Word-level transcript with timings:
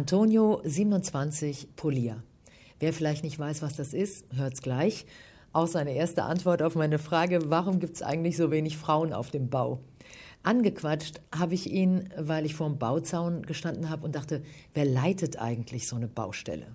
Antonio 0.00 0.62
27 0.64 1.76
Polier. 1.76 2.22
Wer 2.78 2.94
vielleicht 2.94 3.22
nicht 3.22 3.38
weiß, 3.38 3.60
was 3.60 3.76
das 3.76 3.92
ist, 3.92 4.24
hört's 4.34 4.62
gleich. 4.62 5.04
Auch 5.52 5.66
seine 5.66 5.92
erste 5.92 6.22
Antwort 6.22 6.62
auf 6.62 6.74
meine 6.74 6.98
Frage, 6.98 7.50
warum 7.50 7.80
gibt 7.80 7.96
es 7.96 8.02
eigentlich 8.02 8.38
so 8.38 8.50
wenig 8.50 8.78
Frauen 8.78 9.12
auf 9.12 9.30
dem 9.30 9.50
Bau? 9.50 9.80
Angequatscht 10.42 11.20
habe 11.38 11.52
ich 11.52 11.70
ihn, 11.70 12.08
weil 12.16 12.46
ich 12.46 12.54
vor 12.54 12.70
dem 12.70 12.78
Bauzaun 12.78 13.42
gestanden 13.42 13.90
habe 13.90 14.06
und 14.06 14.14
dachte, 14.14 14.42
wer 14.72 14.86
leitet 14.86 15.38
eigentlich 15.38 15.86
so 15.86 15.96
eine 15.96 16.08
Baustelle? 16.08 16.68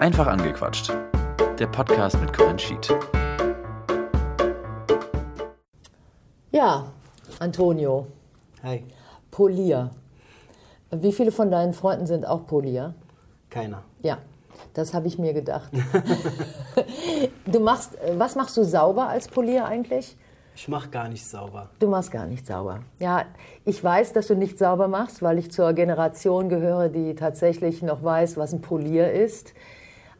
Einfach 0.00 0.28
angequatscht. 0.28 0.94
Der 1.58 1.66
Podcast 1.66 2.18
mit 2.22 2.32
Corinne 2.32 2.58
Schied. 2.58 2.88
Ja, 6.52 6.90
Antonio. 7.38 8.06
Hi. 8.62 8.82
Polier. 9.30 9.90
Wie 10.90 11.12
viele 11.12 11.32
von 11.32 11.50
deinen 11.50 11.72
Freunden 11.72 12.06
sind 12.06 12.26
auch 12.26 12.46
Polier? 12.46 12.94
Keiner. 13.48 13.82
Ja, 14.02 14.18
das 14.74 14.92
habe 14.94 15.06
ich 15.06 15.18
mir 15.18 15.32
gedacht. 15.32 15.70
du 17.46 17.60
machst, 17.60 17.96
was 18.16 18.34
machst 18.34 18.56
du 18.56 18.64
sauber 18.64 19.08
als 19.08 19.28
Polier 19.28 19.66
eigentlich? 19.66 20.16
Ich 20.56 20.68
mache 20.68 20.90
gar 20.90 21.08
nicht 21.08 21.26
sauber. 21.26 21.70
Du 21.78 21.88
machst 21.88 22.10
gar 22.10 22.26
nicht 22.26 22.46
sauber. 22.46 22.80
Ja, 22.98 23.24
ich 23.64 23.82
weiß, 23.82 24.12
dass 24.12 24.26
du 24.26 24.34
nicht 24.34 24.58
sauber 24.58 24.88
machst, 24.88 25.22
weil 25.22 25.38
ich 25.38 25.50
zur 25.50 25.72
Generation 25.72 26.48
gehöre, 26.48 26.88
die 26.88 27.14
tatsächlich 27.14 27.82
noch 27.82 28.02
weiß, 28.02 28.36
was 28.36 28.52
ein 28.52 28.60
Polier 28.60 29.10
ist. 29.12 29.54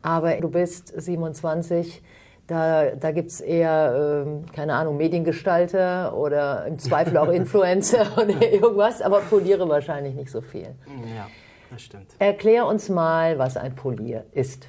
Aber 0.02 0.34
du 0.36 0.48
bist 0.48 0.92
27, 0.96 2.02
da, 2.50 2.96
da 2.96 3.12
gibt 3.12 3.30
es 3.30 3.40
eher, 3.40 4.24
ähm, 4.26 4.44
keine 4.52 4.74
Ahnung, 4.74 4.96
Mediengestalter 4.96 6.16
oder 6.16 6.66
im 6.66 6.78
Zweifel 6.78 7.16
auch 7.16 7.28
Influencer 7.32 8.06
oder 8.16 8.52
irgendwas, 8.52 9.00
aber 9.00 9.20
Poliere 9.20 9.68
wahrscheinlich 9.68 10.14
nicht 10.14 10.30
so 10.30 10.40
viel. 10.40 10.74
Ja, 11.16 11.28
das 11.70 11.82
stimmt. 11.82 12.06
Erklär 12.18 12.66
uns 12.66 12.88
mal, 12.88 13.38
was 13.38 13.56
ein 13.56 13.74
Polier 13.74 14.24
ist. 14.32 14.68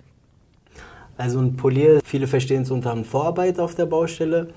Also 1.18 1.40
ein 1.40 1.56
Polier, 1.56 2.00
viele 2.04 2.28
verstehen 2.28 2.64
es 2.64 2.72
unter 2.72 2.92
einem 2.92 3.04
Vorarbeiter 3.04 3.64
auf 3.64 3.76
der 3.76 3.86
Baustelle, 3.88 4.50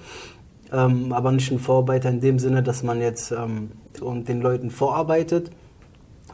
ähm, 0.71 1.13
aber 1.13 1.33
nicht 1.33 1.51
ein 1.51 1.59
Vorarbeiter 1.59 2.11
in 2.11 2.21
dem 2.21 2.39
Sinne, 2.39 2.63
dass 2.63 2.83
man 2.83 3.01
jetzt 3.01 3.33
ähm, 3.33 3.73
und 4.01 4.29
den 4.29 4.41
Leuten 4.41 4.71
vorarbeitet, 4.71 5.51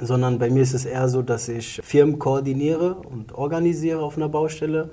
sondern 0.00 0.38
bei 0.38 0.50
mir 0.50 0.62
ist 0.62 0.74
es 0.74 0.84
eher 0.84 1.08
so, 1.08 1.22
dass 1.22 1.48
ich 1.48 1.80
Firmen 1.82 2.18
koordiniere 2.18 2.94
und 2.94 3.32
organisiere 3.32 4.00
auf 4.00 4.16
einer 4.16 4.28
Baustelle, 4.28 4.90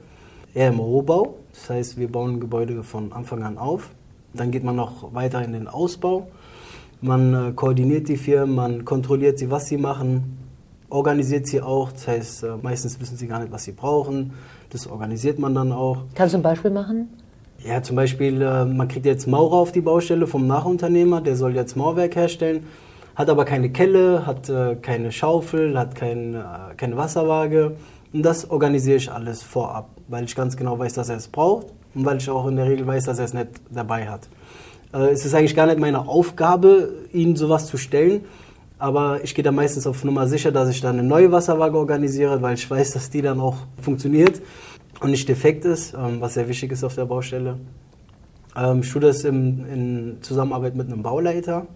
eher 0.57 0.69
im 0.69 0.79
Rohbau. 0.79 1.35
Das 1.53 1.69
heißt, 1.69 1.97
wir 1.97 2.11
bauen 2.11 2.39
Gebäude 2.39 2.83
von 2.83 3.13
Anfang 3.13 3.43
an 3.43 3.57
auf. 3.59 3.91
Dann 4.33 4.49
geht 4.49 4.63
man 4.63 4.75
noch 4.75 5.13
weiter 5.13 5.43
in 5.43 5.53
den 5.53 5.67
Ausbau. 5.67 6.27
Man 6.99 7.49
äh, 7.49 7.51
koordiniert 7.53 8.09
die 8.09 8.17
Firmen, 8.17 8.55
man 8.55 8.85
kontrolliert 8.85 9.37
sie, 9.37 9.51
was 9.51 9.67
sie 9.67 9.77
machen, 9.77 10.39
organisiert 10.89 11.45
sie 11.45 11.61
auch. 11.61 11.91
Das 11.91 12.07
heißt, 12.07 12.43
äh, 12.43 12.47
meistens 12.59 12.99
wissen 12.99 13.17
sie 13.17 13.27
gar 13.27 13.39
nicht, 13.39 13.51
was 13.51 13.65
sie 13.65 13.71
brauchen. 13.71 14.33
Das 14.71 14.87
organisiert 14.87 15.37
man 15.37 15.53
dann 15.53 15.71
auch. 15.71 16.03
Kannst 16.15 16.33
du 16.33 16.39
ein 16.39 16.43
Beispiel 16.43 16.71
machen? 16.71 17.07
Ja, 17.63 17.83
zum 17.83 17.95
Beispiel, 17.95 18.41
äh, 18.41 18.65
man 18.65 18.87
kriegt 18.87 19.05
jetzt 19.05 19.27
Maurer 19.27 19.57
auf 19.57 19.71
die 19.71 19.81
Baustelle 19.81 20.25
vom 20.25 20.47
Nachunternehmer, 20.47 21.21
der 21.21 21.35
soll 21.35 21.55
jetzt 21.55 21.77
Mauerwerk 21.77 22.15
herstellen, 22.15 22.65
hat 23.15 23.29
aber 23.29 23.45
keine 23.45 23.71
Kelle, 23.71 24.25
hat 24.25 24.51
keine 24.83 25.11
Schaufel, 25.11 25.77
hat 25.77 25.95
kein, 25.95 26.37
keine 26.77 26.97
Wasserwaage. 26.97 27.75
Und 28.17 28.23
das 28.23 28.49
organisiere 28.49 28.97
ich 28.97 29.11
alles 29.11 29.43
vorab, 29.43 29.91
weil 30.07 30.23
ich 30.23 30.35
ganz 30.35 30.57
genau 30.57 30.79
weiß, 30.79 30.93
dass 30.93 31.07
er 31.09 31.17
es 31.17 31.27
braucht 31.27 31.67
und 31.93 32.03
weil 32.03 32.17
ich 32.17 32.27
auch 32.31 32.47
in 32.47 32.55
der 32.55 32.65
Regel 32.65 32.87
weiß, 32.87 33.03
dass 33.03 33.19
er 33.19 33.25
es 33.25 33.33
nicht 33.35 33.49
dabei 33.69 34.09
hat. 34.09 34.27
Äh, 34.91 35.11
es 35.11 35.23
ist 35.23 35.35
eigentlich 35.35 35.55
gar 35.55 35.67
nicht 35.67 35.77
meine 35.77 36.07
Aufgabe, 36.07 37.05
ihm 37.13 37.35
sowas 37.35 37.67
zu 37.67 37.77
stellen, 37.77 38.21
aber 38.79 39.23
ich 39.23 39.35
gehe 39.35 39.43
da 39.43 39.51
meistens 39.51 39.85
auf 39.85 40.03
Nummer 40.03 40.25
sicher, 40.25 40.51
dass 40.51 40.67
ich 40.69 40.81
dann 40.81 40.97
eine 40.97 41.07
neue 41.07 41.31
Wasserwaage 41.31 41.77
organisiere, 41.77 42.41
weil 42.41 42.55
ich 42.55 42.67
weiß, 42.67 42.93
dass 42.93 43.11
die 43.11 43.21
dann 43.21 43.39
auch 43.39 43.57
funktioniert 43.79 44.41
und 44.99 45.11
nicht 45.11 45.29
defekt 45.29 45.63
ist, 45.65 45.93
ähm, 45.93 46.19
was 46.19 46.33
sehr 46.33 46.47
wichtig 46.47 46.71
ist 46.71 46.83
auf 46.83 46.95
der 46.95 47.05
Baustelle. 47.05 47.59
Ähm, 48.55 48.79
ich 48.79 48.91
tue 48.91 49.01
das 49.01 49.25
in, 49.25 49.63
in 49.67 50.17
Zusammenarbeit 50.21 50.75
mit 50.75 50.87
einem 50.87 51.03
Bauleiter, 51.03 51.67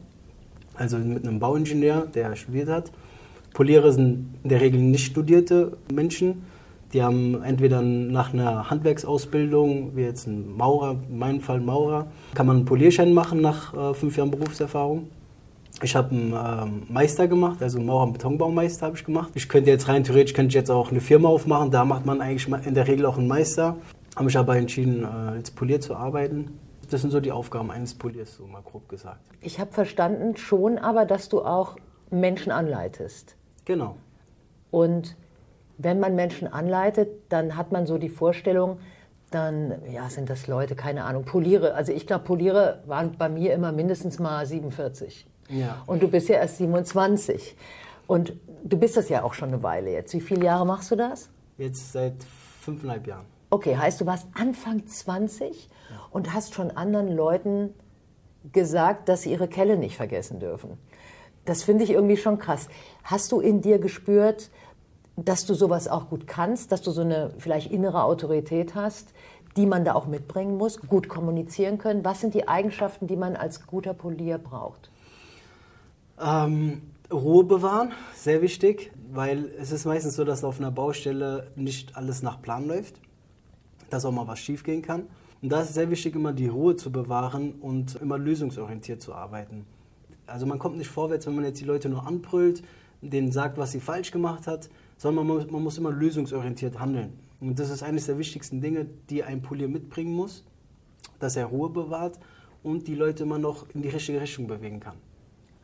also 0.73 0.97
mit 0.97 1.23
einem 1.23 1.37
Bauingenieur, 1.37 2.07
der 2.07 2.35
studiert 2.35 2.67
hat. 2.67 2.91
Poliere 3.53 3.91
sind 3.91 4.35
in 4.43 4.49
der 4.49 4.61
Regel 4.61 4.79
nicht 4.79 5.05
studierte 5.05 5.77
Menschen. 5.93 6.43
Die 6.93 7.01
haben 7.01 7.41
entweder 7.43 7.81
nach 7.81 8.33
einer 8.33 8.69
Handwerksausbildung, 8.69 9.95
wie 9.95 10.01
jetzt 10.01 10.27
ein 10.27 10.55
Maurer, 10.57 10.97
in 11.09 11.17
meinem 11.17 11.39
Fall 11.39 11.61
Maurer, 11.61 12.07
kann 12.33 12.47
man 12.47 12.57
einen 12.57 12.65
Polierschein 12.65 13.13
machen 13.13 13.41
nach 13.41 13.73
äh, 13.73 13.93
fünf 13.93 14.17
Jahren 14.17 14.31
Berufserfahrung. 14.31 15.07
Ich 15.81 15.95
habe 15.95 16.11
einen 16.11 16.33
ähm, 16.33 16.83
Meister 16.89 17.27
gemach, 17.27 17.59
also 17.61 17.77
einen 17.77 17.87
Maurer- 17.87 18.03
und 18.03 18.13
Betonbaumeister 18.13 18.87
habe 18.87 18.97
ich 18.97 19.05
gemacht. 19.05 19.31
Ich 19.35 19.47
könnte 19.47 19.69
jetzt 19.69 19.87
rein 19.87 20.03
theoretisch 20.03 20.33
könnte 20.33 20.49
ich 20.49 20.55
jetzt 20.55 20.69
auch 20.69 20.91
eine 20.91 20.99
Firma 20.99 21.29
aufmachen, 21.29 21.71
da 21.71 21.85
macht 21.85 22.05
man 22.05 22.21
eigentlich 22.21 22.47
in 22.65 22.73
der 22.73 22.87
Regel 22.87 23.05
auch 23.05 23.17
einen 23.17 23.27
Meister. 23.27 23.77
Habe 24.15 24.25
mich 24.25 24.37
aber 24.37 24.57
entschieden, 24.57 25.03
äh, 25.03 25.07
als 25.07 25.51
Polier 25.51 25.79
zu 25.79 25.95
arbeiten. 25.95 26.59
Das 26.89 27.01
sind 27.01 27.11
so 27.11 27.21
die 27.21 27.31
Aufgaben 27.31 27.71
eines 27.71 27.95
Poliers, 27.95 28.35
so 28.35 28.45
mal 28.45 28.61
grob 28.61 28.89
gesagt. 28.89 29.21
Ich 29.39 29.59
habe 29.59 29.71
verstanden 29.71 30.35
schon 30.35 30.77
aber, 30.77 31.05
dass 31.05 31.29
du 31.29 31.41
auch 31.41 31.77
Menschen 32.09 32.51
anleitest. 32.51 33.37
Genau. 33.65 33.97
Und 34.71 35.15
wenn 35.77 35.99
man 35.99 36.15
Menschen 36.15 36.47
anleitet, 36.47 37.09
dann 37.29 37.55
hat 37.57 37.71
man 37.71 37.85
so 37.85 37.97
die 37.97 38.09
Vorstellung, 38.09 38.79
dann 39.31 39.81
ja, 39.89 40.09
sind 40.09 40.29
das 40.29 40.47
Leute, 40.47 40.75
keine 40.75 41.05
Ahnung, 41.05 41.23
Poliere. 41.23 41.73
Also 41.73 41.91
ich 41.91 42.05
glaube, 42.05 42.25
Poliere 42.25 42.83
waren 42.85 43.13
bei 43.17 43.29
mir 43.29 43.53
immer 43.53 43.71
mindestens 43.71 44.19
mal 44.19 44.45
47. 44.45 45.25
Ja. 45.49 45.83
Und 45.85 46.03
du 46.03 46.07
bist 46.07 46.29
ja 46.29 46.35
erst 46.35 46.57
27. 46.57 47.55
Und 48.07 48.33
du 48.63 48.77
bist 48.77 48.97
das 48.97 49.09
ja 49.09 49.23
auch 49.23 49.33
schon 49.33 49.49
eine 49.49 49.63
Weile 49.63 49.91
jetzt. 49.91 50.13
Wie 50.13 50.21
viele 50.21 50.45
Jahre 50.45 50.65
machst 50.65 50.91
du 50.91 50.95
das? 50.95 51.29
Jetzt 51.57 51.93
seit 51.93 52.23
fünfeinhalb 52.59 53.07
Jahren. 53.07 53.25
Okay, 53.49 53.75
heißt 53.75 54.01
du 54.01 54.05
warst 54.05 54.27
Anfang 54.33 54.85
20 54.85 55.69
und 56.11 56.33
hast 56.33 56.53
schon 56.53 56.71
anderen 56.71 57.09
Leuten 57.09 57.73
gesagt, 58.51 59.09
dass 59.09 59.23
sie 59.23 59.31
ihre 59.31 59.47
Kelle 59.47 59.77
nicht 59.77 59.95
vergessen 59.95 60.39
dürfen. 60.39 60.77
Das 61.45 61.63
finde 61.63 61.83
ich 61.83 61.91
irgendwie 61.91 62.17
schon 62.17 62.37
krass. 62.37 62.67
Hast 63.03 63.31
du 63.31 63.39
in 63.39 63.61
dir 63.61 63.79
gespürt, 63.79 64.49
dass 65.15 65.45
du 65.45 65.53
sowas 65.53 65.87
auch 65.87 66.09
gut 66.09 66.27
kannst, 66.27 66.71
dass 66.71 66.81
du 66.81 66.91
so 66.91 67.01
eine 67.01 67.31
vielleicht 67.37 67.71
innere 67.71 68.03
Autorität 68.03 68.75
hast, 68.75 69.13
die 69.57 69.65
man 69.65 69.83
da 69.83 69.93
auch 69.93 70.07
mitbringen 70.07 70.57
muss, 70.57 70.79
gut 70.79 71.09
kommunizieren 71.09 71.77
können? 71.77 72.05
Was 72.05 72.21
sind 72.21 72.33
die 72.33 72.47
Eigenschaften, 72.47 73.07
die 73.07 73.17
man 73.17 73.35
als 73.35 73.65
guter 73.67 73.93
Polier 73.93 74.37
braucht? 74.37 74.89
Ähm, 76.19 76.81
Ruhe 77.11 77.43
bewahren, 77.43 77.91
sehr 78.15 78.41
wichtig, 78.41 78.91
weil 79.11 79.51
es 79.59 79.71
ist 79.71 79.85
meistens 79.85 80.15
so, 80.15 80.23
dass 80.23 80.43
auf 80.43 80.59
einer 80.59 80.71
Baustelle 80.71 81.51
nicht 81.55 81.97
alles 81.97 82.21
nach 82.21 82.41
Plan 82.41 82.67
läuft, 82.67 82.95
dass 83.89 84.05
auch 84.05 84.11
mal 84.11 84.27
was 84.27 84.39
schiefgehen 84.39 84.81
kann. 84.81 85.07
Und 85.41 85.51
da 85.51 85.61
ist 85.61 85.69
es 85.69 85.73
sehr 85.73 85.89
wichtig, 85.89 86.15
immer 86.15 86.33
die 86.33 86.47
Ruhe 86.47 86.75
zu 86.75 86.91
bewahren 86.91 87.53
und 87.59 87.95
immer 87.95 88.17
lösungsorientiert 88.17 89.01
zu 89.01 89.13
arbeiten. 89.13 89.65
Also 90.31 90.45
man 90.45 90.59
kommt 90.59 90.77
nicht 90.77 90.89
vorwärts, 90.89 91.27
wenn 91.27 91.35
man 91.35 91.45
jetzt 91.45 91.59
die 91.59 91.65
Leute 91.65 91.89
nur 91.89 92.07
anbrüllt, 92.07 92.63
denen 93.01 93.31
sagt, 93.31 93.57
was 93.57 93.71
sie 93.71 93.79
falsch 93.79 94.11
gemacht 94.11 94.47
hat, 94.47 94.69
sondern 94.97 95.27
man 95.27 95.37
muss, 95.37 95.51
man 95.51 95.63
muss 95.63 95.77
immer 95.77 95.91
lösungsorientiert 95.91 96.79
handeln. 96.79 97.19
Und 97.39 97.57
das 97.59 97.69
ist 97.69 97.83
eines 97.83 98.05
der 98.05 98.17
wichtigsten 98.17 98.61
Dinge, 98.61 98.85
die 99.09 99.23
ein 99.23 99.41
Polier 99.41 99.67
mitbringen 99.67 100.13
muss, 100.13 100.45
dass 101.19 101.35
er 101.35 101.45
Ruhe 101.45 101.69
bewahrt 101.69 102.19
und 102.63 102.87
die 102.87 102.95
Leute 102.95 103.23
immer 103.23 103.39
noch 103.39 103.65
in 103.73 103.81
die 103.81 103.89
richtige 103.89 104.21
Richtung 104.21 104.47
bewegen 104.47 104.79
kann. 104.79 104.95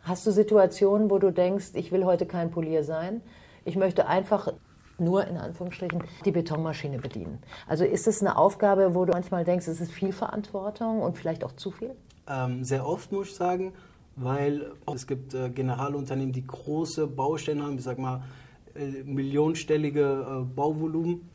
Hast 0.01 0.25
du 0.25 0.31
Situationen, 0.31 1.11
wo 1.11 1.19
du 1.19 1.31
denkst, 1.31 1.71
ich 1.73 1.91
will 1.91 2.05
heute 2.05 2.25
kein 2.25 2.49
Polier 2.49 2.83
sein? 2.83 3.21
Ich 3.65 3.75
möchte 3.75 4.07
einfach 4.07 4.53
nur 4.97 5.27
in 5.27 5.37
Anführungsstrichen 5.37 6.03
die 6.25 6.31
Betonmaschine 6.31 6.97
bedienen. 6.97 7.39
Also 7.67 7.83
ist 7.83 8.07
es 8.07 8.21
eine 8.21 8.37
Aufgabe, 8.37 8.95
wo 8.95 9.05
du 9.05 9.11
manchmal 9.11 9.43
denkst, 9.43 9.67
es 9.67 9.81
ist 9.81 9.91
viel 9.91 10.13
Verantwortung 10.13 11.01
und 11.01 11.17
vielleicht 11.17 11.43
auch 11.43 11.51
zu 11.51 11.69
viel? 11.69 11.91
Ähm, 12.27 12.63
sehr 12.63 12.87
oft 12.87 13.11
muss 13.11 13.27
ich 13.27 13.35
sagen, 13.35 13.73
weil 14.17 14.71
es 14.93 15.07
gibt 15.07 15.33
äh, 15.33 15.49
Generalunternehmen, 15.49 16.33
die 16.33 16.45
große 16.45 17.07
Baustellen 17.07 17.61
haben, 17.61 17.77
ich 17.77 17.83
sag 17.83 17.99
mal 17.99 18.23
äh, 18.75 19.03
millionenstellige 19.03 20.41
äh, 20.41 20.43
Bauvolumen 20.43 21.29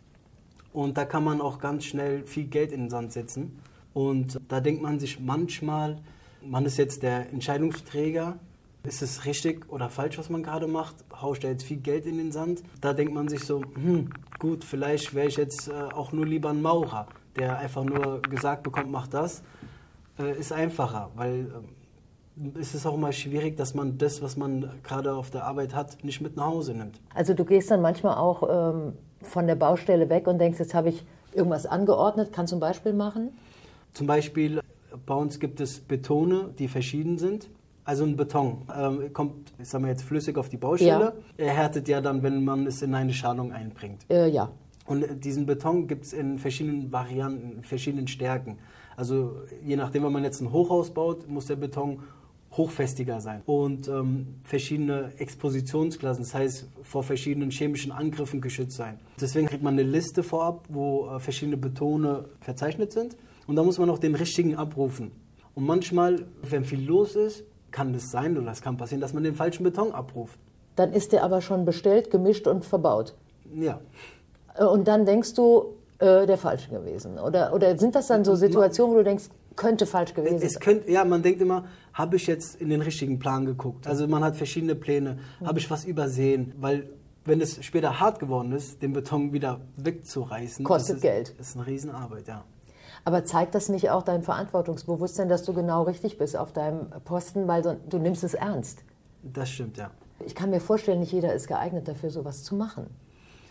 und 0.73 0.99
da 0.99 1.05
kann 1.05 1.25
man 1.25 1.41
auch 1.41 1.59
ganz 1.59 1.85
schnell 1.85 2.27
viel 2.27 2.45
Geld 2.45 2.73
in 2.73 2.83
den 2.83 2.91
Sand 2.91 3.13
setzen. 3.13 3.59
Und 3.95 4.41
da 4.49 4.61
denkt 4.61 4.83
man 4.83 4.99
sich 4.99 5.21
manchmal, 5.21 5.99
man 6.45 6.65
ist 6.67 6.77
jetzt 6.77 7.03
der 7.03 7.31
Entscheidungsträger 7.31 8.39
ist 8.85 9.01
es 9.01 9.27
richtig 9.27 9.71
oder 9.71 9.91
falsch, 9.91 10.19
was 10.19 10.29
man 10.29 10.43
gerade 10.43 10.67
macht? 10.67 10.97
Ich 11.33 11.39
da 11.39 11.49
jetzt 11.49 11.63
viel 11.63 11.77
Geld 11.77 12.05
in 12.05 12.19
den 12.19 12.33
Sand? 12.33 12.65
Da 12.81 12.93
denkt 12.93 13.15
man 13.15 13.29
sich 13.29 13.45
so, 13.45 13.63
hm, 13.75 14.11
gut, 14.41 14.65
vielleicht 14.65 15.15
wäre 15.15 15.29
ich 15.29 15.37
jetzt 15.37 15.71
auch 15.73 16.11
nur 16.11 16.27
lieber 16.27 16.51
ein 16.51 16.61
Maurer, 16.61 17.07
der 17.37 17.59
einfach 17.59 17.85
nur 17.85 18.21
gesagt 18.23 18.65
bekommt, 18.65 18.91
mach 18.91 19.07
das. 19.07 19.45
Ist 20.19 20.53
einfacher, 20.53 21.13
weil 21.15 21.47
äh, 22.37 22.59
es 22.59 22.75
ist 22.75 22.87
auch 22.87 22.97
mal 22.97 23.13
schwierig, 23.13 23.57
dass 23.57 23.75
man 23.75 23.99
das, 23.99 24.23
was 24.23 24.37
man 24.37 24.71
gerade 24.83 25.15
auf 25.15 25.31
der 25.31 25.45
Arbeit 25.45 25.75
hat, 25.75 26.03
nicht 26.05 26.21
mit 26.21 26.37
nach 26.37 26.47
Hause 26.47 26.75
nimmt. 26.75 27.01
Also 27.15 27.35
du 27.35 27.45
gehst 27.45 27.71
dann 27.71 27.83
manchmal 27.83 28.17
auch 28.17 28.73
ähm, 28.75 28.93
von 29.23 29.47
der 29.47 29.57
Baustelle 29.57 30.09
weg 30.09 30.27
und 30.27 30.39
denkst, 30.39 30.59
jetzt 30.59 30.75
habe 30.75 30.89
ich 30.91 31.05
irgendwas 31.33 31.67
angeordnet. 31.67 32.31
Kannst 32.33 32.53
du 32.53 32.57
ein 32.57 32.61
Beispiel 32.61 32.93
machen? 32.93 33.31
Zum 33.93 34.07
Beispiel, 34.07 34.61
bei 35.07 35.15
uns 35.15 35.39
gibt 35.39 35.61
es 35.61 35.81
Betone, 35.81 36.51
die 36.59 36.69
verschieden 36.69 37.19
sind. 37.19 37.49
Also 37.85 38.05
ein 38.05 38.17
Beton 38.17 38.63
ähm, 38.77 39.13
kommt, 39.13 39.53
ich 39.59 39.69
sag 39.69 39.81
mal 39.81 39.89
jetzt 39.89 40.05
flüssig 40.05 40.39
auf 40.39 40.49
die 40.49 40.57
Baustelle. 40.57 41.15
Er 41.37 41.53
härtet 41.53 41.89
ja 41.89 42.01
dann, 42.01 42.23
wenn 42.23 42.45
man 42.45 42.67
es 42.67 42.81
in 42.81 42.95
eine 42.95 43.13
Schalung 43.13 43.53
einbringt. 43.53 44.07
Äh, 44.09 44.29
ja. 44.29 44.51
Und 44.87 45.25
diesen 45.25 45.47
Beton 45.47 45.89
gibt 45.89 46.05
es 46.05 46.13
in 46.13 46.39
verschiedenen 46.39 46.93
Varianten, 46.93 47.59
in 47.59 47.65
verschiedenen 47.65 48.07
Stärken. 48.07 48.59
Also 48.97 49.37
je 49.65 49.77
nachdem, 49.77 50.05
wenn 50.05 50.13
man 50.13 50.23
jetzt 50.23 50.41
ein 50.41 50.53
Hochhaus 50.53 50.91
baut, 50.91 51.29
muss 51.29 51.47
der 51.47 51.57
Beton 51.57 52.01
hochfestiger 52.57 53.21
sein 53.21 53.43
und 53.47 53.89
ähm, 53.89 54.41
verschiedene 54.45 55.13
Expositionsklassen, 55.19 56.25
das 56.25 56.35
heißt 56.35 56.69
vor 56.83 57.03
verschiedenen 57.03 57.51
chemischen 57.51 57.93
Angriffen 57.93 58.41
geschützt 58.41 58.77
sein. 58.77 58.99
Deswegen 59.21 59.47
kriegt 59.47 59.63
man 59.63 59.75
eine 59.75 59.83
Liste 59.85 60.23
vorab, 60.23 60.65
wo 60.69 61.09
äh, 61.09 61.21
verschiedene 61.21 61.57
Betone 61.57 62.25
verzeichnet 62.41 62.93
sind 62.93 63.17
und 63.47 63.57
da 63.57 63.63
muss 63.63 63.79
man 63.79 63.89
auch 63.91 63.99
den 63.99 64.15
richtigen 64.15 64.57
abrufen. 64.57 65.13
Und 65.55 65.67
manchmal, 65.67 66.25
wenn 66.43 66.65
viel 66.65 66.85
los 66.87 67.17
ist, 67.17 67.45
kann 67.71 67.95
es 67.95 68.11
sein 68.11 68.39
oder 68.39 68.51
es 68.53 68.63
kann 68.63 68.77
passieren, 68.77 69.01
dass 69.01 69.13
man 69.13 69.25
den 69.25 69.35
falschen 69.35 69.65
Beton 69.65 69.93
abruft. 69.93 70.39
Dann 70.77 70.93
ist 70.93 71.13
der 71.13 71.25
aber 71.25 71.41
schon 71.41 71.65
bestellt, 71.65 72.11
gemischt 72.11 72.47
und 72.47 72.65
verbaut. 72.65 73.15
Ja. 73.55 73.81
Äh, 74.57 74.65
Und 74.65 74.89
dann 74.89 75.05
denkst 75.05 75.35
du, 75.35 75.75
äh, 75.99 76.27
der 76.27 76.39
falsche 76.39 76.71
gewesen. 76.71 77.19
Oder, 77.19 77.55
oder 77.55 77.79
sind 77.79 77.95
das 77.95 78.09
dann 78.09 78.25
so 78.25 78.35
Situationen, 78.35 78.95
wo 78.95 78.99
du 78.99 79.05
denkst, 79.05 79.29
könnte 79.57 79.87
falsch 79.87 80.15
gewesen 80.15 80.41
Es 80.43 80.55
sein? 80.55 80.63
könnte, 80.63 80.91
ja, 80.93 81.05
man 81.05 81.23
denkt 81.23 81.41
immer, 81.41 81.65
habe 81.95 82.17
ich 82.17 82.27
jetzt 82.27 82.61
in 82.61 82.69
den 82.71 82.81
richtigen 82.81 83.19
Plan 83.19 83.45
geguckt? 83.45 83.87
Also 83.87 84.07
man 84.09 84.23
hat 84.25 84.37
verschiedene 84.37 84.75
Pläne. 84.75 85.19
Habe 85.45 85.59
ich 85.59 85.71
was 85.71 85.85
übersehen? 85.85 86.53
Weil 86.59 86.89
wenn 87.25 87.41
es 87.41 87.65
später 87.65 88.01
hart 88.01 88.19
geworden 88.19 88.53
ist, 88.53 88.83
den 88.83 88.93
Beton 88.93 89.33
wieder 89.33 89.61
wegzureißen, 89.77 90.65
Kostet 90.65 90.91
das 90.91 90.97
ist, 90.97 91.03
Geld. 91.03 91.35
ist 91.39 91.57
eine 91.57 91.67
Riesenarbeit, 91.67 92.27
ja. 92.29 92.45
Aber 93.05 93.25
zeigt 93.25 93.55
das 93.55 93.69
nicht 93.69 93.91
auch 93.91 94.03
dein 94.03 94.23
Verantwortungsbewusstsein, 94.23 95.29
dass 95.29 95.43
du 95.45 95.53
genau 95.53 95.83
richtig 95.83 96.19
bist 96.19 96.37
auf 96.37 96.53
deinem 96.53 96.89
Posten, 97.05 97.49
weil 97.49 97.63
so- 97.65 97.77
du 97.89 97.99
nimmst 97.99 98.23
es 98.25 98.35
ernst? 98.35 98.83
Das 99.23 99.51
stimmt, 99.51 99.77
ja. 99.77 99.91
Ich 100.25 100.35
kann 100.35 100.51
mir 100.51 100.61
vorstellen, 100.61 101.01
nicht 101.01 101.13
jeder 101.13 101.33
ist 101.35 101.49
geeignet 101.49 101.89
dafür, 101.89 102.11
sowas 102.11 102.45
zu 102.45 102.55
machen. 102.55 102.87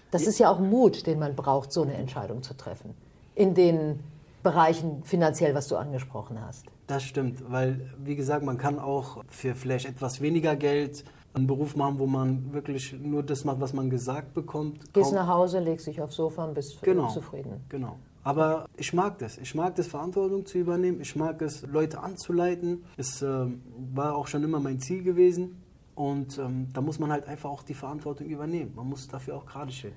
Das 0.10 0.24
ist 0.28 0.40
ja 0.40 0.50
auch 0.50 0.60
Mut, 0.60 1.06
den 1.08 1.20
man 1.20 1.36
braucht, 1.36 1.72
so 1.72 1.82
eine 1.84 1.94
Entscheidung 1.94 2.44
zu 2.44 2.54
treffen. 2.56 2.94
In 3.36 3.54
den 3.54 4.00
Bereichen 4.44 5.04
finanziell, 5.04 5.54
was 5.56 5.68
du 5.68 5.76
angesprochen 5.78 6.40
hast. 6.42 6.66
Das 6.88 7.04
stimmt, 7.04 7.44
weil, 7.50 7.90
wie 8.04 8.16
gesagt, 8.16 8.44
man 8.44 8.58
kann 8.58 8.80
auch 8.80 9.24
für 9.30 9.56
vielleicht 9.56 9.88
etwas 9.88 10.22
weniger 10.22 10.56
Geld 10.56 11.04
einen 11.34 11.48
Beruf 11.48 11.76
machen, 11.76 12.00
wo 12.00 12.08
man 12.08 12.52
wirklich 12.54 12.94
nur 12.94 13.24
das 13.24 13.46
macht, 13.46 13.62
was 13.62 13.74
man 13.74 13.90
gesagt 13.90 14.34
bekommt. 14.34 14.94
Gehst 14.94 15.14
nach 15.14 15.28
Hause, 15.28 15.60
legst 15.60 15.88
dich 15.88 16.02
aufs 16.02 16.16
Sofa 16.16 16.44
und 16.46 16.54
bist 16.54 16.82
genau, 16.82 17.08
zufrieden. 17.08 17.62
Genau. 17.70 17.98
Aber 18.24 18.66
ich 18.78 18.94
mag 18.94 19.18
das. 19.20 19.38
Ich 19.38 19.56
mag 19.56 19.76
das, 19.76 19.88
Verantwortung 19.88 20.46
zu 20.46 20.58
übernehmen. 20.58 21.02
Ich 21.02 21.16
mag 21.16 21.42
es, 21.42 21.66
Leute 21.66 22.02
anzuleiten. 22.02 22.84
Es 22.98 23.22
ähm, 23.22 23.62
war 23.94 24.16
auch 24.16 24.28
schon 24.28 24.44
immer 24.44 24.60
mein 24.60 24.80
Ziel 24.80 25.02
gewesen. 25.04 25.62
Und 25.96 26.38
ähm, 26.38 26.68
da 26.74 26.82
muss 26.82 27.00
man 27.00 27.12
halt 27.12 27.28
einfach 27.28 27.50
auch 27.50 27.64
die 27.64 27.74
Verantwortung 27.74 28.28
übernehmen. 28.28 28.74
Man 28.76 28.88
muss 28.88 29.08
dafür 29.08 29.36
auch 29.36 29.46
gerade 29.46 29.72
stehen. 29.72 29.94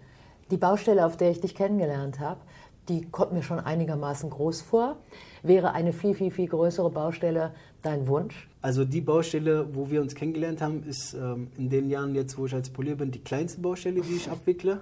Die 0.50 0.56
Baustelle, 0.56 1.04
auf 1.06 1.16
der 1.16 1.30
ich 1.30 1.40
dich 1.40 1.54
kennengelernt 1.54 2.20
habe, 2.20 2.40
die 2.88 3.06
kommt 3.10 3.32
mir 3.32 3.42
schon 3.42 3.58
einigermaßen 3.60 4.30
groß 4.30 4.62
vor. 4.62 4.96
Wäre 5.42 5.72
eine 5.72 5.92
viel, 5.92 6.14
viel, 6.14 6.30
viel 6.30 6.48
größere 6.48 6.90
Baustelle 6.90 7.52
dein 7.82 8.06
Wunsch? 8.06 8.48
Also 8.62 8.84
die 8.84 9.00
Baustelle, 9.00 9.74
wo 9.74 9.90
wir 9.90 10.00
uns 10.00 10.14
kennengelernt 10.14 10.60
haben, 10.60 10.82
ist 10.84 11.14
ähm, 11.14 11.48
in 11.58 11.68
den 11.68 11.90
Jahren 11.90 12.14
jetzt, 12.14 12.38
wo 12.38 12.46
ich 12.46 12.54
als 12.54 12.70
Polier 12.70 12.96
bin, 12.96 13.10
die 13.10 13.18
kleinste 13.18 13.60
Baustelle, 13.60 14.00
die 14.00 14.14
ich 14.14 14.30
abwickle. 14.30 14.80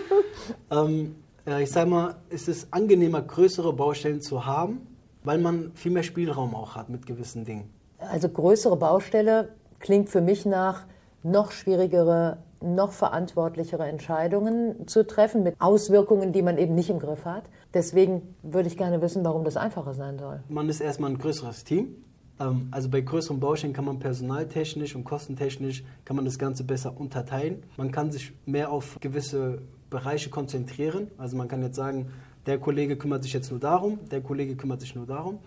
ähm, 0.70 1.16
äh, 1.46 1.62
ich 1.62 1.70
sage 1.70 1.90
mal, 1.90 2.16
es 2.30 2.48
ist 2.48 2.68
angenehmer, 2.72 3.20
größere 3.20 3.72
Baustellen 3.72 4.20
zu 4.20 4.46
haben, 4.46 4.86
weil 5.24 5.38
man 5.38 5.72
viel 5.74 5.92
mehr 5.92 6.02
Spielraum 6.02 6.54
auch 6.54 6.74
hat 6.74 6.88
mit 6.88 7.06
gewissen 7.06 7.44
Dingen. 7.44 7.68
Also 7.98 8.28
größere 8.28 8.76
Baustelle 8.76 9.50
klingt 9.78 10.08
für 10.08 10.20
mich 10.20 10.46
nach 10.46 10.84
noch 11.22 11.52
schwierigere, 11.52 12.38
noch 12.62 12.92
verantwortlichere 12.92 13.84
Entscheidungen 13.84 14.86
zu 14.86 15.06
treffen 15.06 15.42
mit 15.42 15.56
Auswirkungen, 15.60 16.32
die 16.32 16.42
man 16.42 16.58
eben 16.58 16.74
nicht 16.74 16.90
im 16.90 16.98
Griff 16.98 17.24
hat. 17.24 17.44
Deswegen 17.74 18.34
würde 18.42 18.68
ich 18.68 18.76
gerne 18.76 19.00
wissen, 19.02 19.24
warum 19.24 19.44
das 19.44 19.56
einfacher 19.56 19.94
sein 19.94 20.18
soll. 20.18 20.40
Man 20.48 20.68
ist 20.68 20.80
erstmal 20.80 21.10
ein 21.10 21.18
größeres 21.18 21.64
Team. 21.64 21.96
Ähm, 22.40 22.68
Also 22.70 22.88
bei 22.88 23.00
größeren 23.00 23.40
Baustellen 23.40 23.72
kann 23.72 23.84
man 23.84 23.98
personaltechnisch 23.98 24.94
und 24.96 25.04
kostentechnisch 25.04 25.84
kann 26.04 26.16
man 26.16 26.24
das 26.24 26.38
Ganze 26.38 26.64
besser 26.64 26.98
unterteilen. 26.98 27.62
Man 27.76 27.90
kann 27.90 28.10
sich 28.10 28.32
mehr 28.46 28.70
auf 28.70 28.98
gewisse 29.00 29.58
Bereiche 29.90 30.30
konzentrieren. 30.30 31.10
Also 31.18 31.36
man 31.36 31.48
kann 31.48 31.62
jetzt 31.62 31.76
sagen, 31.76 32.10
der 32.46 32.58
Kollege 32.58 32.96
kümmert 32.96 33.22
sich 33.22 33.32
jetzt 33.32 33.50
nur 33.50 33.60
darum, 33.60 34.00
der 34.10 34.20
Kollege 34.20 34.56
kümmert 34.56 34.80
sich 34.80 34.94
nur 34.94 35.06
darum. 35.06 35.38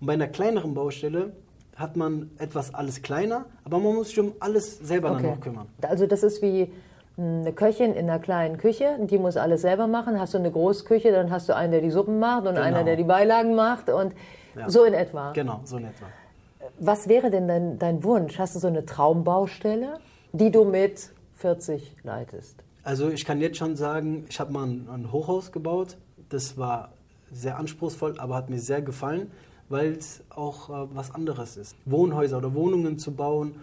Und 0.00 0.06
bei 0.06 0.12
einer 0.12 0.28
kleineren 0.28 0.74
Baustelle 0.74 1.32
hat 1.76 1.96
man 1.96 2.30
etwas 2.38 2.72
alles 2.74 3.02
kleiner, 3.02 3.46
aber 3.64 3.78
man 3.78 3.94
muss 3.94 4.08
sich 4.08 4.20
um 4.20 4.32
alles 4.40 4.78
selber 4.78 5.10
dann 5.10 5.22
noch 5.22 5.40
kümmern. 5.40 5.66
Also 5.82 6.06
das 6.06 6.22
ist 6.22 6.40
wie 6.42 6.72
eine 7.16 7.52
Köchin 7.52 7.94
in 7.94 8.08
einer 8.10 8.18
kleinen 8.18 8.58
Küche, 8.58 8.96
die 9.00 9.18
muss 9.18 9.36
alles 9.36 9.62
selber 9.62 9.86
machen. 9.86 10.18
Hast 10.18 10.34
du 10.34 10.38
eine 10.38 10.50
Großküche, 10.50 11.12
dann 11.12 11.30
hast 11.30 11.48
du 11.48 11.54
einen, 11.54 11.72
der 11.72 11.80
die 11.80 11.90
Suppen 11.90 12.18
macht 12.18 12.46
und 12.46 12.54
Genau. 12.54 12.60
einer, 12.66 12.84
der 12.84 12.96
die 12.96 13.04
Beilagen 13.04 13.54
macht 13.54 13.88
und 13.90 14.14
Ja. 14.56 14.68
so 14.68 14.84
in 14.84 14.94
etwa. 14.94 15.32
Genau, 15.32 15.60
so 15.64 15.76
in 15.76 15.84
etwa. 15.84 16.06
Was 16.78 17.08
wäre 17.08 17.30
denn 17.30 17.46
dein, 17.46 17.78
dein 17.78 18.02
Wunsch? 18.04 18.38
Hast 18.38 18.54
du 18.56 18.58
so 18.60 18.66
eine 18.68 18.84
Traumbaustelle, 18.86 19.98
die 20.32 20.50
du 20.50 20.64
mit 20.64 21.10
40 21.36 21.94
leitest? 22.02 22.56
Also 22.82 23.10
ich 23.10 23.24
kann 23.24 23.40
jetzt 23.40 23.58
schon 23.58 23.76
sagen, 23.76 24.26
ich 24.28 24.38
habe 24.40 24.52
mal 24.52 24.64
ein, 24.66 24.88
ein 24.92 25.12
Hochhaus 25.12 25.52
gebaut. 25.52 25.96
Das 26.30 26.58
war 26.58 26.92
sehr 27.32 27.58
anspruchsvoll, 27.58 28.18
aber 28.18 28.34
hat 28.34 28.50
mir 28.50 28.58
sehr 28.58 28.82
gefallen, 28.82 29.30
weil 29.68 29.92
es 29.92 30.22
auch 30.30 30.70
äh, 30.70 30.88
was 30.94 31.10
anderes 31.10 31.56
ist. 31.56 31.76
Wohnhäuser 31.84 32.38
oder 32.38 32.54
Wohnungen 32.54 32.98
zu 32.98 33.12
bauen 33.12 33.54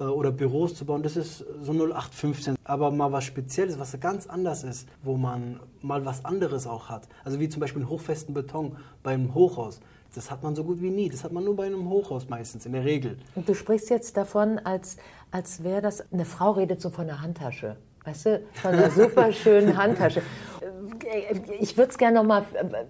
äh, 0.00 0.04
oder 0.04 0.30
Büros 0.30 0.74
zu 0.74 0.84
bauen, 0.84 1.02
das 1.02 1.16
ist 1.16 1.44
so 1.62 1.72
0815. 1.72 2.56
Aber 2.64 2.90
mal 2.90 3.12
was 3.12 3.24
Spezielles, 3.24 3.78
was 3.78 3.98
ganz 4.00 4.26
anders 4.26 4.64
ist, 4.64 4.88
wo 5.02 5.16
man 5.16 5.60
mal 5.82 6.04
was 6.04 6.24
anderes 6.24 6.66
auch 6.66 6.88
hat. 6.88 7.08
Also 7.24 7.40
wie 7.40 7.48
zum 7.48 7.60
Beispiel 7.60 7.82
einen 7.82 7.90
hochfesten 7.90 8.34
Beton 8.34 8.76
bei 9.02 9.12
einem 9.12 9.34
Hochhaus. 9.34 9.80
Das 10.14 10.30
hat 10.30 10.42
man 10.42 10.56
so 10.56 10.64
gut 10.64 10.80
wie 10.80 10.90
nie. 10.90 11.08
Das 11.08 11.22
hat 11.22 11.32
man 11.32 11.44
nur 11.44 11.54
bei 11.54 11.66
einem 11.66 11.88
Hochhaus 11.88 12.28
meistens, 12.28 12.64
in 12.66 12.72
der 12.72 12.84
Regel. 12.84 13.18
Und 13.34 13.48
du 13.48 13.54
sprichst 13.54 13.90
jetzt 13.90 14.16
davon, 14.16 14.58
als, 14.58 14.96
als 15.30 15.62
wäre 15.62 15.82
das, 15.82 16.02
eine 16.12 16.24
Frau 16.24 16.52
redet 16.52 16.80
so 16.80 16.90
von 16.90 17.08
einer 17.08 17.20
Handtasche. 17.20 17.76
Weißt 18.04 18.26
du, 18.26 18.42
von 18.54 18.72
einer 18.72 18.90
super 19.02 19.32
schönen 19.32 19.76
Handtasche. 19.76 20.22
Äh, 21.08 21.40
Ich 21.60 21.76
würde 21.76 21.90
es 21.90 21.98
gerne 21.98 22.18
nochmal, 22.18 22.44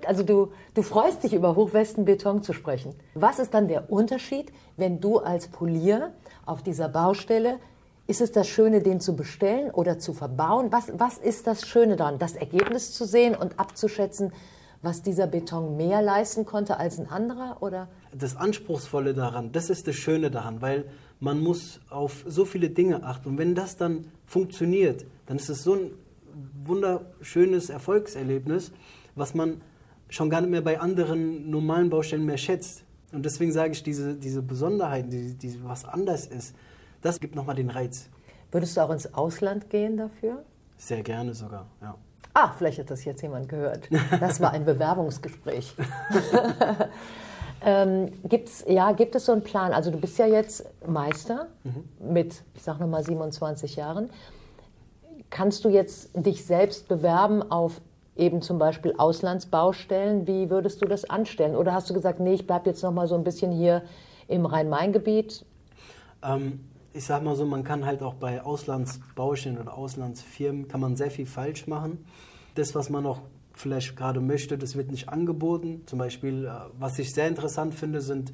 also 0.06 0.22
du, 0.22 0.52
du 0.74 0.82
freust 0.82 1.22
dich 1.24 1.34
über 1.34 1.56
Hochwestenbeton 1.56 2.42
zu 2.42 2.52
sprechen. 2.52 2.94
Was 3.14 3.38
ist 3.38 3.54
dann 3.54 3.68
der 3.68 3.90
Unterschied, 3.90 4.52
wenn 4.76 5.00
du 5.00 5.18
als 5.18 5.48
Polier 5.48 6.12
auf 6.46 6.62
dieser 6.62 6.88
Baustelle, 6.88 7.58
ist 8.06 8.20
es 8.20 8.32
das 8.32 8.48
Schöne, 8.48 8.80
den 8.80 9.00
zu 9.00 9.14
bestellen 9.14 9.70
oder 9.70 9.98
zu 9.98 10.14
verbauen? 10.14 10.72
Was, 10.72 10.90
was 10.94 11.18
ist 11.18 11.46
das 11.46 11.66
Schöne 11.66 11.96
daran? 11.96 12.18
Das 12.18 12.34
Ergebnis 12.34 12.92
zu 12.92 13.04
sehen 13.04 13.34
und 13.34 13.58
abzuschätzen, 13.60 14.32
was 14.80 15.02
dieser 15.02 15.26
Beton 15.26 15.76
mehr 15.76 16.00
leisten 16.00 16.46
konnte 16.46 16.78
als 16.78 16.98
ein 16.98 17.10
anderer? 17.10 17.58
Oder? 17.60 17.88
das 18.12 18.36
Anspruchsvolle 18.36 19.12
daran, 19.14 19.52
das 19.52 19.70
ist 19.70 19.86
das 19.86 19.96
Schöne 19.96 20.30
daran, 20.30 20.62
weil 20.62 20.84
man 21.20 21.40
muss 21.40 21.80
auf 21.90 22.24
so 22.26 22.44
viele 22.44 22.70
Dinge 22.70 23.02
achten. 23.02 23.28
Und 23.30 23.38
wenn 23.38 23.54
das 23.54 23.76
dann 23.76 24.06
funktioniert, 24.26 25.04
dann 25.26 25.36
ist 25.36 25.48
es 25.48 25.64
so 25.64 25.74
ein 25.74 25.90
wunderschönes 26.64 27.70
Erfolgserlebnis, 27.70 28.72
was 29.14 29.34
man 29.34 29.60
schon 30.08 30.30
gar 30.30 30.40
nicht 30.40 30.50
mehr 30.50 30.62
bei 30.62 30.80
anderen 30.80 31.50
normalen 31.50 31.90
Baustellen 31.90 32.24
mehr 32.24 32.38
schätzt. 32.38 32.84
Und 33.12 33.24
deswegen 33.24 33.52
sage 33.52 33.72
ich, 33.72 33.82
diese, 33.82 34.14
diese 34.14 34.42
Besonderheiten, 34.42 35.10
die, 35.10 35.34
die 35.34 35.64
was 35.64 35.84
anders 35.84 36.26
ist, 36.26 36.54
das 37.02 37.20
gibt 37.20 37.34
nochmal 37.34 37.56
den 37.56 37.70
Reiz. 37.70 38.08
Würdest 38.50 38.76
du 38.76 38.80
auch 38.80 38.90
ins 38.90 39.12
Ausland 39.14 39.70
gehen 39.70 39.96
dafür? 39.96 40.44
Sehr 40.76 41.02
gerne 41.02 41.34
sogar, 41.34 41.66
ja. 41.82 41.96
Ah, 42.34 42.52
vielleicht 42.56 42.78
hat 42.78 42.90
das 42.90 43.04
jetzt 43.04 43.22
jemand 43.22 43.48
gehört. 43.48 43.88
Das 44.20 44.40
war 44.40 44.52
ein 44.52 44.64
Bewerbungsgespräch. 44.64 45.74
ähm, 47.64 48.12
gibt's, 48.24 48.64
ja, 48.68 48.92
gibt 48.92 49.14
es 49.16 49.26
so 49.26 49.32
einen 49.32 49.42
Plan? 49.42 49.72
Also 49.72 49.90
du 49.90 49.98
bist 49.98 50.18
ja 50.18 50.26
jetzt 50.26 50.64
Meister 50.86 51.48
mit, 51.98 52.42
ich 52.54 52.62
sag 52.62 52.78
nochmal 52.78 53.02
27 53.02 53.76
Jahren. 53.76 54.10
Kannst 55.30 55.64
du 55.64 55.68
jetzt 55.68 56.10
dich 56.14 56.44
selbst 56.44 56.88
bewerben 56.88 57.42
auf 57.50 57.80
eben 58.16 58.42
zum 58.42 58.58
Beispiel 58.58 58.94
Auslandsbaustellen? 58.98 60.26
Wie 60.26 60.50
würdest 60.50 60.82
du 60.82 60.86
das 60.86 61.08
anstellen? 61.08 61.54
Oder 61.54 61.72
hast 61.72 61.88
du 61.88 61.94
gesagt, 61.94 62.20
nee, 62.20 62.34
ich 62.34 62.46
bleibe 62.46 62.68
jetzt 62.68 62.82
nochmal 62.82 63.06
so 63.06 63.14
ein 63.14 63.24
bisschen 63.24 63.52
hier 63.52 63.82
im 64.26 64.44
Rhein-Main-Gebiet? 64.44 65.44
Ähm, 66.22 66.60
ich 66.92 67.04
sag 67.04 67.22
mal 67.22 67.36
so, 67.36 67.44
man 67.44 67.62
kann 67.62 67.86
halt 67.86 68.02
auch 68.02 68.14
bei 68.14 68.42
Auslandsbaustellen 68.42 69.58
oder 69.58 69.76
Auslandsfirmen 69.76 70.68
kann 70.68 70.80
man 70.80 70.96
sehr 70.96 71.10
viel 71.10 71.26
falsch 71.26 71.66
machen. 71.66 72.04
Das, 72.54 72.74
was 72.74 72.90
man 72.90 73.06
auch 73.06 73.20
vielleicht 73.52 73.96
gerade 73.96 74.20
möchte, 74.20 74.58
das 74.58 74.76
wird 74.76 74.90
nicht 74.90 75.08
angeboten. 75.08 75.82
Zum 75.86 75.98
Beispiel, 75.98 76.46
äh, 76.46 76.50
was 76.78 76.98
ich 76.98 77.12
sehr 77.12 77.28
interessant 77.28 77.74
finde, 77.74 78.00
sind 78.00 78.32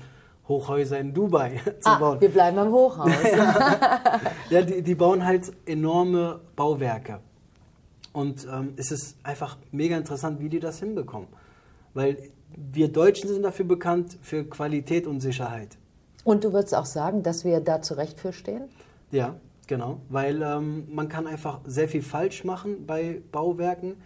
Hochhäuser 0.49 0.99
in 0.99 1.15
Dubai 1.15 1.61
zu 1.81 1.89
Ah, 1.91 1.99
bauen. 1.99 2.21
wir 2.21 2.29
bleiben 2.29 2.59
am 2.59 2.71
Hochhaus. 2.73 3.11
Ja, 4.51 4.63
die, 4.63 4.83
die 4.83 4.95
bauen 4.95 5.25
halt 5.25 5.53
enorme 5.67 6.41
Bauwerke. 6.55 7.21
Und 8.13 8.47
ähm, 8.53 8.75
es 8.77 8.93
ist 8.93 9.17
einfach 9.25 9.57
mega 9.73 9.97
interessant, 9.97 10.39
wie 10.41 10.49
die 10.49 10.61
das 10.61 10.79
hinbekommen. 10.79 11.29
Weil 11.95 12.19
wir 12.57 12.89
Deutschen 12.93 13.29
sind 13.29 13.43
dafür 13.43 13.65
bekannt 13.65 14.19
für 14.23 14.45
Qualität 14.45 15.07
und 15.07 15.21
Sicherheit. 15.21 15.77
Und 16.25 16.45
du 16.45 16.53
würdest 16.53 16.75
auch 16.75 16.87
sagen, 16.87 17.23
dass 17.23 17.45
wir 17.45 17.61
da 17.61 17.83
zurecht 17.83 18.21
für 18.21 18.33
stehen? 18.33 18.65
Ja, 19.11 19.35
genau. 19.67 20.01
Weil 20.09 20.43
ähm, 20.43 20.87
man 20.95 21.09
kann 21.09 21.27
einfach 21.27 21.61
sehr 21.65 21.89
viel 21.89 22.03
falsch 22.03 22.45
machen 22.45 22.87
bei 22.87 23.23
Bauwerken, 23.33 23.97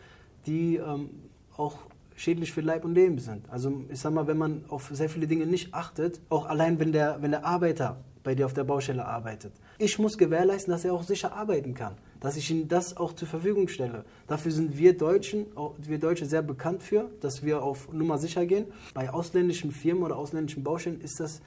die 0.46 0.76
ähm, 0.76 1.10
auch 1.56 1.74
schädlich 2.18 2.52
für 2.52 2.60
Leib 2.60 2.84
und 2.84 2.94
Leben 2.94 3.18
sind. 3.18 3.48
Also 3.48 3.84
ich 3.88 4.00
sag 4.00 4.12
mal, 4.12 4.26
wenn 4.26 4.38
man 4.38 4.64
auf 4.68 4.90
sehr 4.92 5.08
viele 5.08 5.26
Dinge 5.26 5.46
nicht 5.46 5.72
achtet, 5.72 6.20
auch 6.28 6.46
allein 6.46 6.78
wenn 6.80 6.92
der, 6.92 7.22
wenn 7.22 7.30
der 7.30 7.46
Arbeiter 7.46 8.04
bei 8.24 8.34
dir 8.34 8.44
auf 8.44 8.52
der 8.52 8.64
Baustelle 8.64 9.06
arbeitet. 9.06 9.52
Ich 9.78 9.98
muss 9.98 10.18
gewährleisten, 10.18 10.72
dass 10.72 10.84
er 10.84 10.92
auch 10.92 11.04
sicher 11.04 11.32
arbeiten 11.32 11.74
kann, 11.74 11.94
dass 12.18 12.36
ich 12.36 12.50
ihm 12.50 12.66
das 12.66 12.96
auch 12.96 13.12
zur 13.12 13.28
Verfügung 13.28 13.68
stelle. 13.68 14.04
Dafür 14.26 14.50
sind 14.50 14.76
wir 14.76 14.98
Deutschen, 14.98 15.46
wir 15.78 15.98
Deutsche 15.98 16.26
sehr 16.26 16.42
bekannt 16.42 16.82
für, 16.82 17.08
dass 17.20 17.44
wir 17.44 17.62
auf 17.62 17.92
Nummer 17.92 18.18
sicher 18.18 18.44
gehen. 18.46 18.66
Bei 18.94 19.10
ausländischen 19.10 19.70
Firmen 19.70 20.02
oder 20.02 20.16
ausländischen 20.16 20.64
Baustellen 20.64 21.00
ist 21.00 21.20
das 21.20 21.40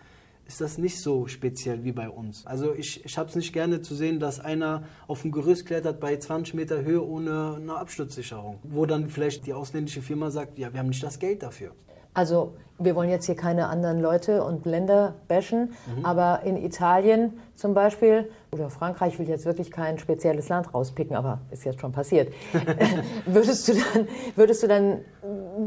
ist 0.45 0.62
das 0.62 0.77
nicht 0.77 1.00
so 1.00 1.27
speziell 1.27 1.83
wie 1.83 1.91
bei 1.91 2.10
uns. 2.10 2.45
Also 2.45 2.74
ich, 2.74 3.05
ich 3.05 3.17
habe 3.17 3.29
es 3.29 3.36
nicht 3.36 3.53
gerne 3.53 3.81
zu 3.81 3.95
sehen, 3.95 4.19
dass 4.19 4.39
einer 4.39 4.83
auf 5.07 5.21
dem 5.21 5.31
Gerüst 5.31 5.65
klettert 5.65 6.00
bei 6.00 6.17
20 6.17 6.53
Meter 6.53 6.83
Höhe 6.83 7.03
ohne 7.03 7.55
eine 7.55 7.75
Absturzsicherung, 7.77 8.60
wo 8.63 8.86
dann 8.86 9.10
vielleicht 9.10 9.45
die 9.45 9.53
ausländische 9.53 10.01
Firma 10.01 10.29
sagt, 10.29 10.60
ja, 10.60 10.74
wir 10.74 10.79
haben 10.79 10.89
nicht 10.89 11.03
das 11.03 11.19
Geld 11.19 11.43
dafür. 11.43 11.74
Also 12.13 12.53
wir 12.83 12.95
wollen 12.95 13.09
jetzt 13.09 13.25
hier 13.25 13.35
keine 13.35 13.67
anderen 13.67 13.99
Leute 13.99 14.43
und 14.43 14.65
Länder 14.65 15.13
bashen, 15.27 15.73
mhm. 15.95 16.05
aber 16.05 16.41
in 16.43 16.57
Italien 16.57 17.33
zum 17.55 17.73
Beispiel 17.73 18.29
oder 18.51 18.69
Frankreich, 18.69 19.13
ich 19.13 19.19
will 19.19 19.29
jetzt 19.29 19.45
wirklich 19.45 19.71
kein 19.71 19.97
spezielles 19.99 20.49
Land 20.49 20.73
rauspicken, 20.73 21.15
aber 21.15 21.39
ist 21.51 21.63
jetzt 21.63 21.79
schon 21.79 21.91
passiert. 21.91 22.33
würdest, 23.25 23.67
du 23.67 23.73
dann, 23.73 24.07
würdest 24.35 24.63
du 24.63 24.67
dann 24.67 24.99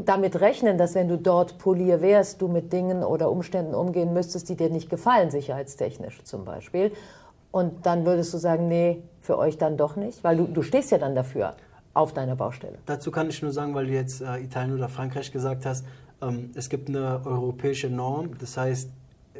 damit 0.05 0.39
rechnen, 0.41 0.77
dass 0.77 0.93
wenn 0.93 1.07
du 1.07 1.17
dort 1.17 1.57
Polier 1.57 2.01
wärst, 2.01 2.41
du 2.41 2.47
mit 2.47 2.73
Dingen 2.73 3.03
oder 3.03 3.31
Umständen 3.31 3.73
umgehen 3.73 4.13
müsstest, 4.13 4.49
die 4.49 4.55
dir 4.55 4.69
nicht 4.69 4.89
gefallen, 4.89 5.31
sicherheitstechnisch 5.31 6.23
zum 6.23 6.45
Beispiel? 6.45 6.91
Und 7.51 7.85
dann 7.85 8.05
würdest 8.05 8.33
du 8.33 8.37
sagen, 8.37 8.67
nee, 8.67 9.01
für 9.21 9.37
euch 9.37 9.57
dann 9.57 9.77
doch 9.77 9.95
nicht? 9.95 10.23
Weil 10.23 10.37
du, 10.37 10.43
du 10.43 10.61
stehst 10.61 10.91
ja 10.91 10.97
dann 10.97 11.15
dafür 11.15 11.55
auf 11.93 12.11
deiner 12.11 12.35
Baustelle. 12.35 12.77
Dazu 12.85 13.09
kann 13.09 13.29
ich 13.29 13.41
nur 13.41 13.51
sagen, 13.51 13.73
weil 13.73 13.87
du 13.87 13.93
jetzt 13.93 14.21
äh, 14.21 14.39
Italien 14.39 14.75
oder 14.75 14.89
Frankreich 14.89 15.31
gesagt 15.31 15.65
hast, 15.65 15.85
es 16.55 16.69
gibt 16.69 16.89
eine 16.89 17.21
europäische 17.25 17.89
Norm, 17.89 18.31
das 18.39 18.57
heißt, 18.57 18.89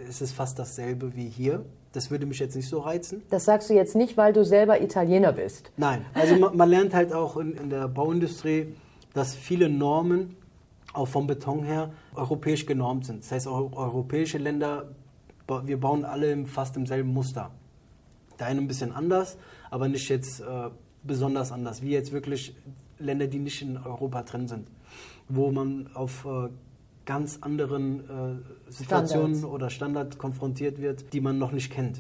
es 0.10 0.22
ist 0.22 0.34
fast 0.34 0.60
dasselbe 0.60 1.16
wie 1.16 1.28
hier. 1.30 1.66
Das 1.94 2.12
würde 2.12 2.26
mich 2.26 2.40
jetzt 2.40 2.56
nicht 2.56 2.68
so 2.68 2.80
reizen. 2.80 3.22
Das 3.30 3.46
sagst 3.46 3.70
du 3.70 3.74
jetzt 3.74 3.96
nicht, 3.96 4.18
weil 4.18 4.34
du 4.34 4.44
selber 4.44 4.82
Italiener 4.82 5.32
bist. 5.32 5.72
Nein, 5.78 6.06
also 6.14 6.36
man, 6.36 6.58
man 6.58 6.70
lernt 6.70 6.94
halt 6.94 7.14
auch 7.14 7.38
in, 7.38 7.54
in, 7.54 7.70
der 7.70 7.88
Bauindustrie, 7.88 8.76
dass 9.14 9.34
viele 9.34 9.70
Normen 9.70 10.36
auch 10.92 11.08
vom 11.08 11.26
Beton 11.26 11.64
her 11.64 11.92
europäisch 12.14 12.66
genormt 12.66 13.06
sind. 13.06 13.24
Das 13.24 13.32
heißt, 13.32 13.48
auch 13.48 13.72
europäische 13.74 14.38
Länder, 14.38 14.90
wir 15.64 15.80
bauen 15.80 16.04
alle 16.04 16.46
fast 16.46 16.76
im 16.76 16.86
selben 16.86 17.14
Muster. 17.14 17.52
Der 18.40 18.48
eine 18.48 18.60
ein 18.60 18.68
bisschen 18.68 18.92
anders, 18.92 19.38
aber 19.72 19.88
nicht 19.88 20.10
jetzt 20.10 20.42
äh, 20.42 20.70
besonders 21.04 21.54
anders, 21.54 21.82
wie 21.82 21.92
jetzt 21.92 22.12
wirklich 22.12 22.56
Länder, 23.00 23.28
die 23.28 23.40
nicht 23.40 23.62
in 23.62 23.78
Europa 23.78 24.24
drin 24.24 24.50
sind, 24.50 24.68
wo 25.30 25.52
man 25.52 25.90
auf 25.94 26.26
äh, 26.26 26.50
ganz 27.06 27.40
anderen 27.42 28.00
äh, 28.00 28.72
Situationen 28.72 29.36
Standards. 29.36 29.54
oder 29.54 29.70
Standards 29.70 30.18
konfrontiert 30.18 30.82
wird, 30.82 31.14
die 31.14 31.22
man 31.22 31.38
noch 31.38 31.52
nicht 31.52 31.72
kennt. 31.72 32.00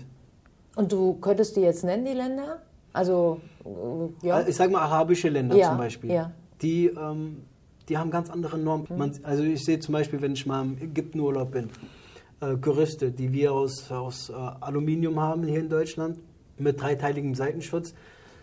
Und 0.76 0.92
du 0.92 1.14
könntest 1.16 1.56
die 1.56 1.62
jetzt 1.62 1.84
nennen, 1.84 2.06
die 2.06 2.14
Länder? 2.14 2.62
Also, 2.94 3.40
äh, 3.64 4.28
ja. 4.28 4.48
Ich 4.48 4.56
sage 4.56 4.72
mal 4.72 4.82
arabische 4.82 5.30
Länder 5.30 5.56
ja, 5.56 5.70
zum 5.70 5.78
Beispiel. 5.78 6.12
Ja. 6.12 6.32
Die, 6.62 6.88
ähm, 6.88 7.44
die 7.88 7.98
haben 7.98 8.10
ganz 8.10 8.30
andere 8.30 8.58
Normen. 8.58 8.88
Mhm. 8.90 8.98
Man, 8.98 9.12
also 9.24 9.44
ich 9.44 9.64
sehe 9.64 9.80
zum 9.80 9.94
Beispiel, 9.94 10.22
wenn 10.22 10.34
ich 10.34 10.46
mal 10.46 10.64
im 10.64 10.78
Ägyptenurlaub 10.82 11.52
bin, 11.52 11.70
äh, 12.42 12.56
Gerüste, 12.58 13.12
die 13.12 13.32
wir 13.32 13.54
aus, 13.54 13.92
aus 13.92 14.30
äh, 14.30 14.34
Aluminium 14.34 15.20
haben 15.20 15.44
hier 15.44 15.60
in 15.60 15.70
Deutschland, 15.70 16.20
mit 16.58 16.82
dreiteiligem 16.82 17.36
Seitenschutz 17.36 17.94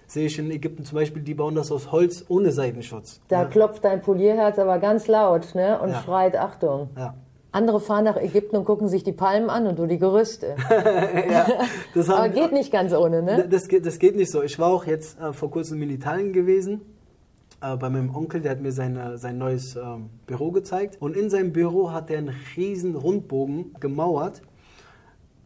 sehe 0.06 0.26
ich 0.26 0.38
in 0.38 0.50
Ägypten 0.50 0.84
zum 0.84 0.96
Beispiel, 0.96 1.22
die 1.22 1.34
bauen 1.34 1.54
das 1.54 1.72
aus 1.72 1.92
Holz 1.92 2.24
ohne 2.28 2.52
Seitenschutz. 2.52 3.20
Da 3.28 3.42
ja. 3.42 3.48
klopft 3.48 3.84
dein 3.84 4.02
Polierherz 4.02 4.58
aber 4.58 4.78
ganz 4.78 5.06
laut 5.06 5.54
ne? 5.54 5.80
und 5.80 5.90
ja. 5.90 6.02
schreit 6.02 6.36
Achtung. 6.36 6.90
Ja. 6.96 7.14
Andere 7.52 7.80
fahren 7.80 8.04
nach 8.04 8.16
Ägypten 8.16 8.56
und 8.56 8.64
gucken 8.64 8.88
sich 8.88 9.04
die 9.04 9.12
Palmen 9.12 9.50
an 9.50 9.66
und 9.66 9.78
du 9.78 9.86
die 9.86 9.98
Gerüste. 9.98 10.56
haben, 10.68 12.10
aber 12.10 12.28
geht 12.30 12.52
nicht 12.52 12.72
ganz 12.72 12.94
ohne, 12.94 13.22
ne? 13.22 13.46
Das, 13.46 13.68
geht, 13.68 13.84
das 13.84 13.98
geht 13.98 14.16
nicht 14.16 14.30
so. 14.30 14.42
Ich 14.42 14.58
war 14.58 14.68
auch 14.68 14.86
jetzt 14.86 15.20
äh, 15.20 15.34
vor 15.34 15.50
kurzem 15.50 15.82
in 15.82 15.90
Italien 15.90 16.32
gewesen 16.32 16.80
äh, 17.62 17.76
bei 17.76 17.90
meinem 17.90 18.14
Onkel, 18.14 18.40
der 18.40 18.52
hat 18.52 18.60
mir 18.60 18.72
seine, 18.72 19.18
sein 19.18 19.38
neues 19.38 19.76
ähm, 19.76 20.10
Büro 20.26 20.50
gezeigt. 20.50 20.96
Und 21.00 21.16
in 21.16 21.30
seinem 21.30 21.52
Büro 21.52 21.92
hat 21.92 22.10
er 22.10 22.18
einen 22.18 22.34
riesen 22.56 22.96
Rundbogen 22.96 23.74
gemauert 23.80 24.42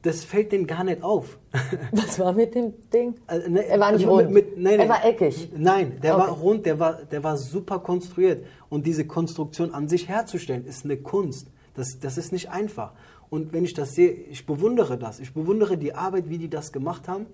das 0.07 0.25
fällt 0.25 0.53
denen 0.53 0.69
gar 0.69 0.85
nicht 0.85 1.03
auf. 1.03 1.37
Was 1.93 2.19
war 2.21 2.33
mit 2.33 2.55
dem 2.55 2.73
Ding? 2.91 3.17
Also, 3.27 3.51
ne, 3.51 3.67
er 3.67 3.81
war 3.81 3.91
nicht 3.91 4.07
rund. 4.07 4.31
Mit, 4.31 4.57
nein, 4.57 4.79
er 4.79 4.89
war 4.89 5.05
eckig. 5.05 5.51
Nein, 5.57 5.99
der 6.01 6.15
okay. 6.15 6.23
war 6.23 6.31
rund, 6.31 6.65
der 6.65 6.79
war, 6.79 6.95
der 7.03 7.25
war 7.25 7.37
super 7.37 7.81
konstruiert. 7.81 8.47
Und 8.69 8.87
diese 8.87 9.05
Konstruktion 9.05 9.75
an 9.75 9.89
sich 9.89 10.09
herzustellen, 10.09 10.65
ist 10.65 10.85
eine 10.85 10.97
Kunst. 10.97 11.49
Das, 11.75 11.99
das 11.99 12.19
ist 12.19 12.31
nicht 12.33 12.51
einfach. 12.51 12.93
Und 13.31 13.53
wenn 13.53 13.65
ich 13.65 13.75
das 13.75 13.97
sehe, 13.97 14.13
ich 14.13 14.47
bewundere 14.47 14.97
das. 14.97 15.19
Ich 15.19 15.35
bewundere 15.35 15.77
die 15.77 15.93
Arbeit, 15.93 16.31
wie 16.31 16.39
die 16.39 16.49
das 16.49 16.73
gemacht 16.73 17.09
haben. 17.09 17.27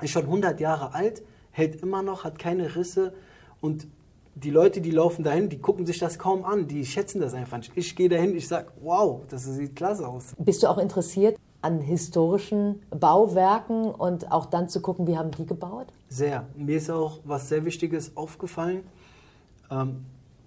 Ist 0.00 0.12
schon 0.12 0.24
100 0.24 0.60
Jahre 0.60 0.94
alt, 0.94 1.22
hält 1.50 1.82
immer 1.82 2.02
noch, 2.02 2.22
hat 2.22 2.38
keine 2.38 2.76
Risse. 2.76 3.12
Und 3.60 3.88
die 4.36 4.50
Leute, 4.50 4.80
die 4.80 4.92
laufen 4.92 5.24
dahin, 5.24 5.48
die 5.48 5.58
gucken 5.58 5.84
sich 5.84 5.98
das 5.98 6.16
kaum 6.16 6.44
an, 6.44 6.68
die 6.68 6.86
schätzen 6.86 7.20
das 7.20 7.34
einfach 7.34 7.58
nicht. 7.58 7.72
Ich 7.74 7.96
gehe 7.96 8.08
dahin, 8.08 8.36
ich 8.36 8.46
sage, 8.46 8.68
wow, 8.80 9.22
das 9.28 9.46
sieht 9.46 9.74
klasse 9.74 10.06
aus. 10.06 10.36
Bist 10.38 10.62
du 10.62 10.68
auch 10.68 10.78
interessiert 10.78 11.36
an 11.60 11.80
historischen 11.80 12.80
Bauwerken 12.90 13.90
und 13.90 14.30
auch 14.30 14.46
dann 14.46 14.68
zu 14.68 14.80
gucken, 14.80 15.06
wie 15.06 15.16
haben 15.16 15.30
die 15.32 15.46
gebaut? 15.46 15.88
Sehr. 16.08 16.46
Mir 16.56 16.76
ist 16.76 16.90
auch 16.90 17.20
was 17.24 17.48
sehr 17.48 17.64
Wichtiges 17.64 18.16
aufgefallen, 18.16 18.84
ähm, 19.70 20.04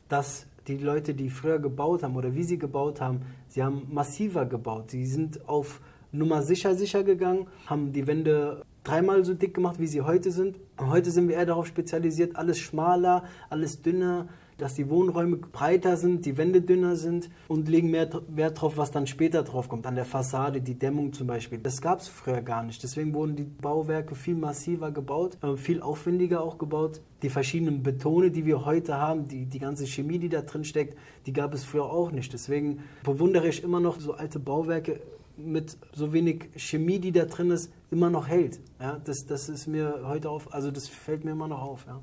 dass 0.07 0.45
die 0.67 0.77
Leute, 0.77 1.13
die 1.13 1.29
früher 1.29 1.59
gebaut 1.59 2.03
haben 2.03 2.15
oder 2.15 2.33
wie 2.33 2.43
sie 2.43 2.57
gebaut 2.57 3.01
haben, 3.01 3.21
sie 3.47 3.63
haben 3.63 3.87
massiver 3.91 4.45
gebaut. 4.45 4.91
Sie 4.91 5.05
sind 5.05 5.47
auf 5.49 5.81
Nummer 6.11 6.41
sicher 6.41 6.75
sicher 6.75 7.03
gegangen, 7.03 7.47
haben 7.65 7.93
die 7.93 8.05
Wände 8.05 8.63
dreimal 8.83 9.23
so 9.25 9.33
dick 9.33 9.53
gemacht, 9.53 9.79
wie 9.79 9.87
sie 9.87 10.01
heute 10.01 10.31
sind. 10.31 10.57
Heute 10.79 11.11
sind 11.11 11.27
wir 11.27 11.35
eher 11.35 11.45
darauf 11.45 11.67
spezialisiert, 11.67 12.35
alles 12.35 12.59
schmaler, 12.59 13.23
alles 13.49 13.81
dünner, 13.81 14.27
dass 14.61 14.75
die 14.75 14.89
Wohnräume 14.89 15.37
breiter 15.37 15.97
sind, 15.97 16.25
die 16.25 16.37
Wände 16.37 16.61
dünner 16.61 16.95
sind 16.95 17.31
und 17.47 17.67
legen 17.67 17.89
mehr 17.89 18.07
Wert 18.27 18.61
drauf, 18.61 18.77
was 18.77 18.91
dann 18.91 19.07
später 19.07 19.41
drauf 19.41 19.67
kommt, 19.67 19.87
an 19.87 19.95
der 19.95 20.05
Fassade, 20.05 20.61
die 20.61 20.75
Dämmung 20.75 21.13
zum 21.13 21.25
Beispiel. 21.25 21.57
Das 21.57 21.81
gab 21.81 21.99
es 21.99 22.07
früher 22.07 22.41
gar 22.41 22.63
nicht. 22.63 22.83
Deswegen 22.83 23.13
wurden 23.15 23.35
die 23.35 23.43
Bauwerke 23.43 24.13
viel 24.13 24.35
massiver 24.35 24.91
gebaut, 24.91 25.37
äh, 25.41 25.57
viel 25.57 25.81
aufwendiger 25.81 26.43
auch 26.43 26.59
gebaut. 26.59 27.01
Die 27.23 27.29
verschiedenen 27.29 27.81
Betone, 27.81 28.29
die 28.29 28.45
wir 28.45 28.63
heute 28.63 28.97
haben, 28.97 29.27
die, 29.27 29.45
die 29.45 29.59
ganze 29.59 29.87
Chemie, 29.87 30.19
die 30.19 30.29
da 30.29 30.41
drin 30.41 30.63
steckt, 30.63 30.95
die 31.25 31.33
gab 31.33 31.55
es 31.55 31.63
früher 31.63 31.85
auch 31.85 32.11
nicht. 32.11 32.31
Deswegen 32.31 32.81
bewundere 33.03 33.47
ich 33.47 33.63
immer 33.63 33.79
noch 33.79 33.99
so 33.99 34.13
alte 34.13 34.39
Bauwerke 34.39 35.01
mit 35.37 35.77
so 35.93 36.13
wenig 36.13 36.49
Chemie, 36.55 36.99
die 36.99 37.11
da 37.11 37.25
drin 37.25 37.51
ist, 37.51 37.71
immer 37.89 38.09
noch 38.09 38.27
hält. 38.27 38.59
Ja, 38.79 38.99
das, 39.03 39.25
das 39.25 39.49
ist 39.49 39.67
mir 39.67 40.01
heute 40.05 40.29
auf, 40.29 40.53
also 40.53 40.71
das 40.71 40.87
fällt 40.87 41.25
mir 41.25 41.31
immer 41.31 41.47
noch 41.47 41.61
auf. 41.61 41.85
Ja 41.87 42.01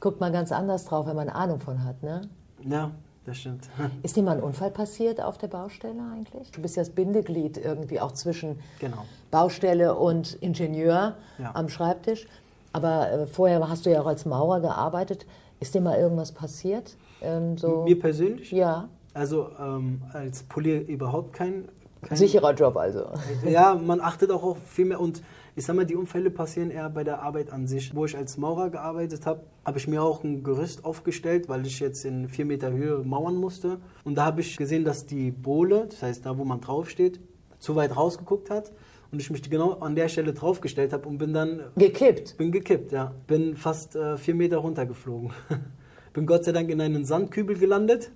guckt 0.00 0.20
man 0.20 0.32
ganz 0.32 0.50
anders 0.50 0.86
drauf, 0.86 1.06
wenn 1.06 1.16
man 1.16 1.28
Ahnung 1.28 1.60
von 1.60 1.84
hat, 1.84 2.02
ne? 2.02 2.22
Ja, 2.66 2.90
das 3.24 3.38
stimmt. 3.38 3.68
Ist 4.02 4.16
dir 4.16 4.22
mal 4.22 4.36
ein 4.38 4.42
Unfall 4.42 4.70
passiert 4.70 5.20
auf 5.20 5.38
der 5.38 5.48
Baustelle 5.48 6.00
eigentlich? 6.12 6.50
Du 6.50 6.60
bist 6.62 6.76
ja 6.76 6.82
das 6.82 6.90
Bindeglied 6.90 7.58
irgendwie 7.58 8.00
auch 8.00 8.12
zwischen 8.12 8.58
genau. 8.78 9.04
Baustelle 9.30 9.94
und 9.94 10.34
Ingenieur 10.34 11.16
ja. 11.38 11.54
am 11.54 11.68
Schreibtisch. 11.68 12.26
Aber 12.72 13.10
äh, 13.10 13.26
vorher 13.26 13.68
hast 13.68 13.86
du 13.86 13.90
ja 13.90 14.00
auch 14.00 14.06
als 14.06 14.24
Maurer 14.24 14.60
gearbeitet. 14.60 15.26
Ist 15.60 15.74
dir 15.74 15.80
mal 15.80 15.98
irgendwas 15.98 16.32
passiert? 16.32 16.96
Ähm, 17.20 17.58
so? 17.58 17.84
Mir 17.84 17.98
persönlich? 17.98 18.50
Ja. 18.52 18.88
Also 19.12 19.50
ähm, 19.58 20.02
als 20.12 20.44
Polier 20.44 20.86
überhaupt 20.86 21.32
kein, 21.32 21.68
kein... 22.02 22.16
Sicherer 22.16 22.54
Job 22.54 22.76
also. 22.76 23.06
Ja, 23.46 23.74
man 23.74 24.00
achtet 24.00 24.30
auch 24.30 24.42
auf 24.42 24.58
viel 24.66 24.86
mehr 24.86 25.00
und 25.00 25.22
ich 25.56 25.64
sag 25.64 25.76
mal, 25.76 25.84
die 25.84 25.96
Unfälle 25.96 26.30
passieren 26.30 26.70
eher 26.70 26.88
bei 26.88 27.04
der 27.04 27.22
Arbeit 27.22 27.52
an 27.52 27.66
sich. 27.66 27.94
Wo 27.94 28.04
ich 28.04 28.16
als 28.16 28.36
Maurer 28.36 28.70
gearbeitet 28.70 29.26
habe, 29.26 29.42
habe 29.64 29.78
ich 29.78 29.88
mir 29.88 30.02
auch 30.02 30.22
ein 30.22 30.42
Gerüst 30.42 30.84
aufgestellt, 30.84 31.48
weil 31.48 31.66
ich 31.66 31.80
jetzt 31.80 32.04
in 32.04 32.28
vier 32.28 32.44
Meter 32.44 32.70
Höhe 32.70 32.98
mauern 32.98 33.34
musste. 33.36 33.78
Und 34.04 34.14
da 34.16 34.26
habe 34.26 34.40
ich 34.40 34.56
gesehen, 34.56 34.84
dass 34.84 35.06
die 35.06 35.30
Bohle, 35.30 35.86
das 35.90 36.02
heißt 36.02 36.26
da, 36.26 36.38
wo 36.38 36.44
man 36.44 36.60
draufsteht, 36.60 37.20
zu 37.58 37.76
weit 37.76 37.96
rausgeguckt 37.96 38.48
hat 38.48 38.72
und 39.10 39.20
ich 39.20 39.30
mich 39.30 39.42
genau 39.42 39.72
an 39.80 39.94
der 39.94 40.08
Stelle 40.08 40.32
draufgestellt 40.32 40.92
habe 40.92 41.08
und 41.08 41.18
bin 41.18 41.32
dann 41.32 41.64
gekippt. 41.76 42.36
Bin 42.38 42.52
gekippt, 42.52 42.92
ja. 42.92 43.12
Bin 43.26 43.56
fast 43.56 43.96
äh, 43.96 44.16
vier 44.16 44.34
Meter 44.34 44.58
runtergeflogen. 44.58 45.32
bin 46.12 46.26
Gott 46.26 46.44
sei 46.44 46.52
Dank 46.52 46.70
in 46.70 46.80
einen 46.80 47.04
Sandkübel 47.04 47.58
gelandet 47.58 48.12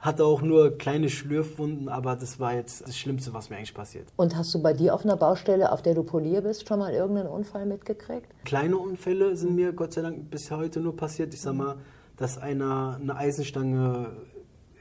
hatte 0.00 0.24
auch 0.24 0.40
nur 0.42 0.78
kleine 0.78 1.08
Schlürfwunden, 1.10 1.88
aber 1.88 2.16
das 2.16 2.40
war 2.40 2.54
jetzt 2.54 2.86
das 2.86 2.96
Schlimmste, 2.96 3.34
was 3.34 3.50
mir 3.50 3.56
eigentlich 3.56 3.74
passiert. 3.74 4.08
Und 4.16 4.34
hast 4.36 4.54
du 4.54 4.62
bei 4.62 4.72
dir 4.72 4.94
auf 4.94 5.04
einer 5.04 5.16
Baustelle, 5.16 5.70
auf 5.72 5.82
der 5.82 5.94
du 5.94 6.02
Polier 6.02 6.40
bist, 6.40 6.66
schon 6.66 6.78
mal 6.78 6.92
irgendeinen 6.92 7.28
Unfall 7.28 7.66
mitgekriegt? 7.66 8.26
Kleine 8.44 8.78
Unfälle 8.78 9.36
sind 9.36 9.54
mir 9.54 9.72
Gott 9.72 9.92
sei 9.92 10.02
Dank 10.02 10.30
bis 10.30 10.50
heute 10.50 10.80
nur 10.80 10.96
passiert. 10.96 11.34
Ich 11.34 11.42
sag 11.42 11.54
mal, 11.54 11.76
dass 12.16 12.38
einer 12.38 12.98
eine 13.00 13.14
Eisenstange 13.16 14.12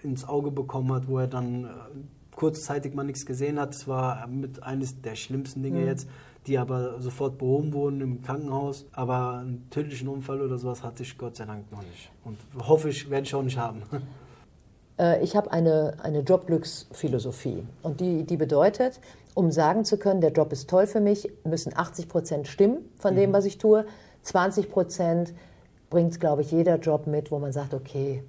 ins 0.04 0.28
Auge 0.28 0.52
bekommen 0.52 0.94
hat, 0.94 1.08
wo 1.10 1.20
er 1.20 1.28
dann 1.28 1.66
äh, 1.66 1.68
kurzzeitig 2.36 2.94
mal 2.96 3.04
nichts 3.04 3.26
gesehen 3.26 3.60
hat. 3.60 3.74
Das 3.74 3.88
war 3.90 4.26
mit 4.28 4.64
eines 4.64 5.02
der 5.02 5.16
schlimmsten 5.16 5.62
Dinge 5.64 5.80
Mhm. 5.82 5.88
jetzt, 5.88 6.08
die 6.48 6.58
aber 6.58 7.02
sofort 7.02 7.38
behoben 7.38 7.74
wurden 7.74 8.00
im 8.00 8.22
Krankenhaus. 8.22 8.86
Aber 8.94 9.40
einen 9.40 9.70
tödlichen 9.70 10.08
Unfall 10.08 10.42
oder 10.42 10.58
sowas 10.58 10.82
hatte 10.82 11.04
ich 11.04 11.18
Gott 11.18 11.36
sei 11.36 11.44
Dank 11.46 11.70
noch 11.74 11.82
nicht. 11.82 12.10
Und 12.24 12.38
hoffe 12.66 12.88
ich, 12.88 13.10
werde 13.10 13.26
ich 13.28 13.36
auch 13.36 13.44
nicht 13.44 13.58
haben. 13.58 13.82
Äh, 15.00 15.24
Ich 15.24 15.36
habe 15.36 15.52
eine, 15.52 15.94
eine 16.04 16.20
Jobglücksphilosophie 16.20 17.64
und 17.82 18.00
die, 18.00 18.24
die 18.26 18.38
bedeutet, 18.38 19.00
um 19.34 19.52
sagen 19.52 19.86
zu 19.86 19.98
können, 19.98 20.22
der 20.22 20.32
Job 20.32 20.52
ist 20.52 20.70
toll 20.70 20.86
für 20.86 21.00
mich, 21.00 21.32
müssen 21.44 21.76
80 21.76 22.10
Prozent 22.10 22.48
stimmen 22.48 22.80
von 22.98 23.16
dem, 23.16 23.32
was 23.32 23.46
ich 23.46 23.58
tue. 23.58 23.86
20 24.24 24.70
Prozent 24.70 25.34
bringt, 25.90 26.20
glaube 26.20 26.42
ich, 26.42 26.52
jeder 26.52 26.78
Job 26.78 27.08
mit, 27.08 27.32
wo 27.32 27.40
man 27.40 27.54
sagt, 27.54 27.74
okay, 27.74 28.24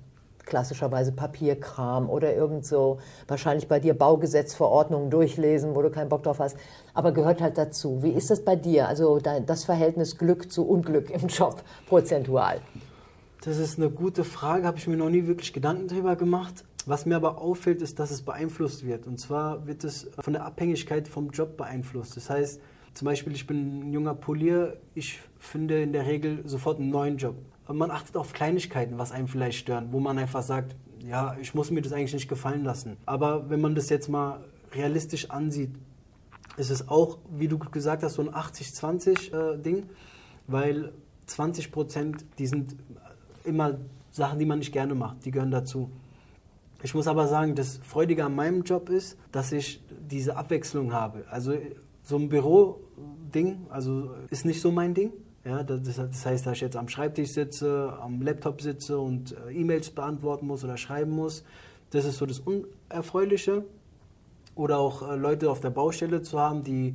klassischerweise 0.46 1.12
Papierkram 1.12 2.08
oder 2.08 2.34
irgend 2.34 2.64
so, 2.64 2.98
wahrscheinlich 3.28 3.68
bei 3.68 3.78
dir 3.78 3.94
Baugesetzverordnungen 3.94 5.10
durchlesen, 5.10 5.74
wo 5.74 5.82
du 5.82 5.90
keinen 5.90 6.08
Bock 6.08 6.22
drauf 6.22 6.38
hast, 6.38 6.56
aber 6.94 7.12
gehört 7.12 7.40
halt 7.40 7.58
dazu. 7.58 8.02
Wie 8.02 8.10
ist 8.10 8.30
das 8.30 8.44
bei 8.44 8.56
dir? 8.56 8.88
Also 8.88 9.20
das 9.20 9.64
Verhältnis 9.64 10.18
Glück 10.18 10.50
zu 10.50 10.66
Unglück 10.66 11.10
im 11.10 11.28
Job 11.28 11.62
prozentual? 11.88 12.60
Das 13.42 13.56
ist 13.56 13.78
eine 13.78 13.88
gute 13.88 14.23
Frage, 14.23 14.66
habe 14.66 14.76
ich 14.76 14.87
mir 14.87 14.99
noch 14.99 15.09
nie 15.09 15.26
wirklich 15.26 15.54
Gedanken 15.54 15.88
darüber 15.88 16.14
gemacht. 16.14 16.62
Was 16.85 17.06
mir 17.06 17.16
aber 17.16 17.38
auffällt, 17.38 17.80
ist, 17.80 17.99
dass 17.99 18.11
es 18.11 18.20
beeinflusst 18.20 18.85
wird. 18.85 19.06
Und 19.06 19.18
zwar 19.18 19.66
wird 19.66 19.82
es 19.82 20.11
von 20.18 20.35
der 20.35 20.44
Abhängigkeit 20.44 21.09
vom 21.09 21.30
Job 21.30 21.56
beeinflusst. 21.56 22.18
Das 22.18 22.28
heißt, 22.28 22.61
zum 22.92 23.06
Beispiel, 23.06 23.32
ich 23.32 23.47
bin 23.47 23.88
ein 23.88 23.92
junger 23.92 24.14
Polier, 24.14 24.76
ich 24.94 25.20
finde 25.38 25.82
in 25.82 25.94
der 25.94 26.04
Regel 26.04 26.47
sofort 26.47 26.80
einen 26.80 26.90
neuen 26.90 27.16
Job. 27.16 27.35
Aber 27.64 27.75
man 27.75 27.90
achtet 27.90 28.18
auf 28.18 28.35
Kleinigkeiten, 28.35 28.99
was 28.99 29.11
einem 29.11 29.26
vielleicht 29.26 29.59
stören, 29.59 29.88
wo 29.90 30.00
man 30.00 30.18
einfach 30.18 30.42
sagt, 30.42 30.76
ja, 31.02 31.35
ich 31.40 31.54
muss 31.54 31.70
mir 31.70 31.80
das 31.80 31.92
eigentlich 31.92 32.12
nicht 32.12 32.28
gefallen 32.28 32.64
lassen. 32.64 32.99
Aber 33.06 33.49
wenn 33.49 33.62
man 33.62 33.75
das 33.75 33.88
jetzt 33.88 34.09
mal 34.09 34.44
realistisch 34.73 35.30
ansieht, 35.30 35.70
ist 36.59 36.70
es 36.70 36.88
auch, 36.88 37.16
wie 37.30 37.49
du 37.49 37.59
gesagt 37.59 38.02
hast, 38.02 38.14
so 38.14 38.23
ein 38.23 38.28
80-20-Ding, 38.28 39.76
äh, 39.78 39.82
weil 40.47 40.92
20 41.26 41.73
Prozent, 41.73 42.26
die 42.38 42.47
sind 42.47 42.76
immer 43.50 43.78
Sachen, 44.11 44.38
die 44.38 44.47
man 44.47 44.59
nicht 44.59 44.73
gerne 44.73 44.95
macht, 44.95 45.25
die 45.25 45.30
gehören 45.30 45.50
dazu. 45.50 45.90
Ich 46.83 46.95
muss 46.95 47.07
aber 47.07 47.28
sagen, 47.28 47.54
das 47.54 47.78
Freudige 47.83 48.25
an 48.25 48.35
meinem 48.35 48.62
Job 48.62 48.88
ist, 48.88 49.19
dass 49.33 49.52
ich 49.52 49.83
diese 50.11 50.37
Abwechslung 50.37 50.92
habe. 50.92 51.25
Also 51.30 51.54
so 52.02 52.16
ein 52.16 52.28
Büro-Ding, 52.28 53.66
also 53.69 54.11
ist 54.30 54.47
nicht 54.47 54.61
so 54.61 54.73
mein 54.73 54.95
Ding. 54.95 55.12
Ja, 55.45 55.62
das, 55.62 55.99
heißt, 55.99 56.47
dass 56.47 56.54
ich 56.54 56.61
jetzt 56.61 56.76
am 56.76 56.88
Schreibtisch 56.88 57.30
sitze, 57.30 57.97
am 58.00 58.21
Laptop 58.21 58.61
sitze 58.61 58.99
und 58.99 59.33
äh, 59.33 59.52
E-Mails 59.52 59.90
beantworten 59.90 60.47
muss 60.47 60.64
oder 60.64 60.76
schreiben 60.76 61.12
muss. 61.12 61.45
Das 61.90 62.04
ist 62.04 62.19
so 62.19 62.26
das 62.26 62.40
Unerfreuliche. 62.40 63.64
Oder 64.54 64.78
auch 64.78 65.09
äh, 65.09 65.16
Leute 65.16 65.50
auf 65.50 65.61
der 65.61 65.71
Baustelle 65.71 66.21
zu 66.21 66.38
haben, 66.38 66.62
die 66.62 66.95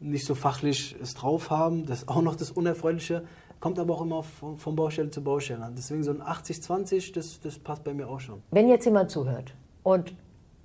nicht 0.00 0.24
so 0.24 0.34
fachlich 0.34 0.96
es 1.00 1.14
drauf 1.14 1.50
haben. 1.50 1.86
Das 1.86 2.00
ist 2.00 2.08
auch 2.08 2.22
noch 2.22 2.34
das 2.34 2.50
Unerfreuliche. 2.50 3.24
Kommt 3.62 3.78
aber 3.78 3.94
auch 3.94 4.02
immer 4.02 4.24
von, 4.24 4.56
von 4.56 4.74
Baustelle 4.74 5.08
zu 5.10 5.22
Baustelle 5.22 5.62
an. 5.62 5.74
Deswegen 5.76 6.02
so 6.02 6.10
ein 6.10 6.20
80-20, 6.20 7.14
das, 7.14 7.38
das 7.38 7.60
passt 7.60 7.84
bei 7.84 7.94
mir 7.94 8.08
auch 8.08 8.18
schon. 8.18 8.42
Wenn 8.50 8.68
jetzt 8.68 8.84
jemand 8.86 9.12
zuhört 9.12 9.54
und, 9.84 10.16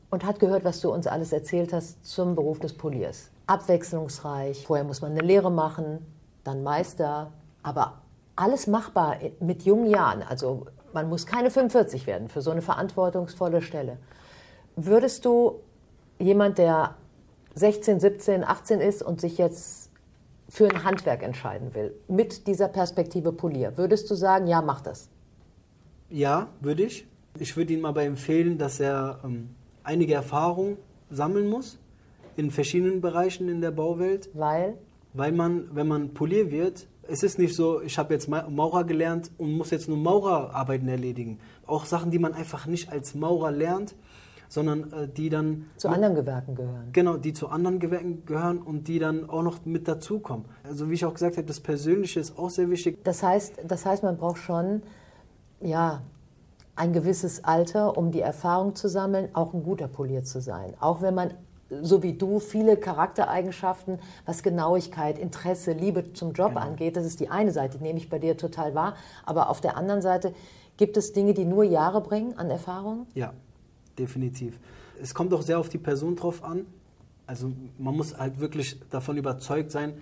und 0.09 0.25
hat 0.25 0.39
gehört, 0.39 0.63
was 0.63 0.81
du 0.81 0.91
uns 0.91 1.05
alles 1.05 1.31
erzählt 1.31 1.73
hast 1.73 2.03
zum 2.03 2.33
Beruf 2.33 2.59
des 2.59 2.75
Poliers, 2.75 3.29
abwechslungsreich, 3.45 4.65
vorher 4.65 4.83
muss 4.83 5.01
man 5.01 5.11
eine 5.11 5.21
Lehre 5.21 5.51
machen, 5.51 6.03
dann 6.43 6.63
Meister, 6.63 7.31
aber 7.61 8.01
alles 8.35 8.65
machbar 8.65 9.17
mit 9.41 9.61
jungen 9.61 9.91
Jahren, 9.91 10.23
also 10.23 10.65
man 10.91 11.07
muss 11.07 11.27
keine 11.27 11.51
45 11.51 12.07
werden 12.07 12.29
für 12.29 12.41
so 12.41 12.49
eine 12.49 12.63
verantwortungsvolle 12.63 13.61
Stelle. 13.61 13.99
Würdest 14.75 15.23
du 15.23 15.59
jemand, 16.17 16.57
der 16.57 16.95
16, 17.53 17.99
17, 17.99 18.43
18 18.43 18.81
ist 18.81 19.03
und 19.03 19.21
sich 19.21 19.37
jetzt 19.37 19.86
für 20.49 20.69
ein 20.69 20.83
Handwerk 20.83 21.23
entscheiden 21.23 21.73
will, 21.73 21.93
mit 22.07 22.47
dieser 22.47 22.67
Perspektive 22.67 23.31
Polier, 23.31 23.77
würdest 23.77 24.09
du 24.09 24.15
sagen, 24.15 24.47
ja, 24.47 24.61
mach 24.61 24.81
das? 24.81 25.09
Ja, 26.09 26.47
würde 26.61 26.83
ich. 26.83 27.05
Ich 27.39 27.55
würde 27.57 27.73
ihm 27.73 27.85
aber 27.85 28.03
empfehlen, 28.03 28.57
dass 28.57 28.79
er 28.79 29.19
ähm, 29.23 29.49
einige 29.83 30.13
Erfahrungen 30.13 30.77
sammeln 31.09 31.49
muss 31.49 31.79
in 32.35 32.51
verschiedenen 32.51 33.01
Bereichen 33.01 33.49
in 33.49 33.61
der 33.61 33.71
Bauwelt. 33.71 34.29
Weil? 34.33 34.77
Weil 35.13 35.31
man, 35.31 35.75
wenn 35.75 35.87
man 35.87 36.13
Polier 36.13 36.51
wird, 36.51 36.87
es 37.09 37.23
ist 37.23 37.39
nicht 37.39 37.55
so, 37.55 37.81
ich 37.81 37.97
habe 37.97 38.13
jetzt 38.13 38.27
Maurer 38.29 38.83
gelernt 38.83 39.31
und 39.37 39.53
muss 39.53 39.71
jetzt 39.71 39.87
nur 39.87 39.97
Maurerarbeiten 39.97 40.87
erledigen. 40.87 41.39
Auch 41.65 41.85
Sachen, 41.85 42.11
die 42.11 42.19
man 42.19 42.33
einfach 42.33 42.65
nicht 42.65 42.91
als 42.91 43.15
Maurer 43.15 43.51
lernt, 43.51 43.95
sondern 44.49 44.91
äh, 44.93 45.07
die 45.07 45.29
dann... 45.29 45.65
Zu 45.77 45.89
anderen 45.89 46.15
Gewerken 46.15 46.55
gehören. 46.55 46.89
Genau, 46.91 47.17
die 47.17 47.33
zu 47.33 47.49
anderen 47.49 47.79
Gewerken 47.79 48.25
gehören 48.25 48.59
und 48.59 48.87
die 48.87 48.99
dann 48.99 49.29
auch 49.29 49.43
noch 49.43 49.65
mit 49.65 49.87
dazukommen. 49.87 50.45
Also 50.63 50.89
wie 50.89 50.93
ich 50.95 51.05
auch 51.05 51.13
gesagt 51.13 51.37
habe, 51.37 51.47
das 51.47 51.59
Persönliche 51.59 52.19
ist 52.19 52.37
auch 52.37 52.49
sehr 52.49 52.69
wichtig. 52.69 53.03
Das 53.03 53.23
heißt, 53.23 53.59
das 53.67 53.85
heißt 53.85 54.03
man 54.03 54.17
braucht 54.17 54.39
schon 54.39 54.83
ja, 55.61 56.01
ein 56.75 56.93
gewisses 56.93 57.43
Alter, 57.43 57.97
um 57.97 58.11
die 58.11 58.21
Erfahrung 58.21 58.75
zu 58.75 58.87
sammeln, 58.87 59.29
auch 59.33 59.53
ein 59.53 59.63
guter 59.63 59.87
Polier 59.87 60.23
zu 60.23 60.39
sein. 60.41 60.73
Auch 60.79 61.01
wenn 61.01 61.15
man, 61.15 61.33
so 61.81 62.03
wie 62.03 62.13
du, 62.13 62.39
viele 62.39 62.77
Charaktereigenschaften, 62.77 63.99
was 64.25 64.43
Genauigkeit, 64.43 65.17
Interesse, 65.17 65.73
Liebe 65.73 66.13
zum 66.13 66.33
Job 66.33 66.49
Genau. 66.49 66.61
angeht, 66.61 66.95
das 66.95 67.05
ist 67.05 67.19
die 67.19 67.29
eine 67.29 67.51
Seite, 67.51 67.79
die 67.79 67.83
nehme 67.83 67.97
ich 67.97 68.09
bei 68.09 68.19
dir 68.19 68.37
total 68.37 68.75
wahr. 68.75 68.93
Aber 69.25 69.49
auf 69.49 69.59
der 69.59 69.75
anderen 69.75 70.01
Seite 70.01 70.33
gibt 70.77 70.95
es 70.97 71.13
Dinge, 71.13 71.33
die 71.33 71.45
nur 71.45 71.63
Jahre 71.63 72.01
bringen 72.01 72.37
an 72.37 72.51
Erfahrung? 72.51 73.07
Ja, 73.15 73.33
definitiv. 73.97 74.59
Es 75.01 75.13
kommt 75.13 75.33
auch 75.33 75.41
sehr 75.41 75.59
auf 75.59 75.69
die 75.69 75.77
Person 75.77 76.15
drauf 76.15 76.43
an. 76.43 76.65
Also 77.25 77.51
man 77.77 77.95
muss 77.95 78.17
halt 78.17 78.39
wirklich 78.39 78.79
davon 78.89 79.17
überzeugt 79.17 79.71
sein, 79.71 79.93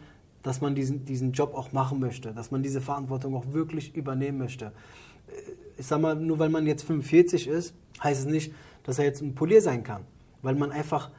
dass 0.44 0.62
man 0.62 0.76
diesen, 0.76 1.06
diesen 1.06 1.32
Job 1.32 1.56
auch 1.56 1.72
machen 1.72 2.00
möchte, 2.00 2.32
dass 2.32 2.52
man 2.52 2.62
diese 2.62 2.80
Verantwortung 2.80 3.36
auch 3.36 3.52
wirklich 3.52 3.96
übernehmen 3.96 4.38
möchte. 4.38 4.72
Ich 5.76 5.88
sag 5.88 6.00
mal, 6.00 6.16
nur 6.16 6.38
weil 6.38 6.50
man 6.50 6.68
jetzt 6.68 6.84
45 6.84 7.48
ist, 7.48 7.74
heißt 8.04 8.22
es 8.22 8.26
nicht, 8.28 8.54
dass 8.84 9.00
er 9.00 9.06
jetzt 9.06 9.22
ein 9.22 9.34
Polier 9.34 9.62
sein 9.62 9.84
kann. 9.84 10.04
Weil 10.44 10.54
man 10.54 10.72
einfach 10.72 11.10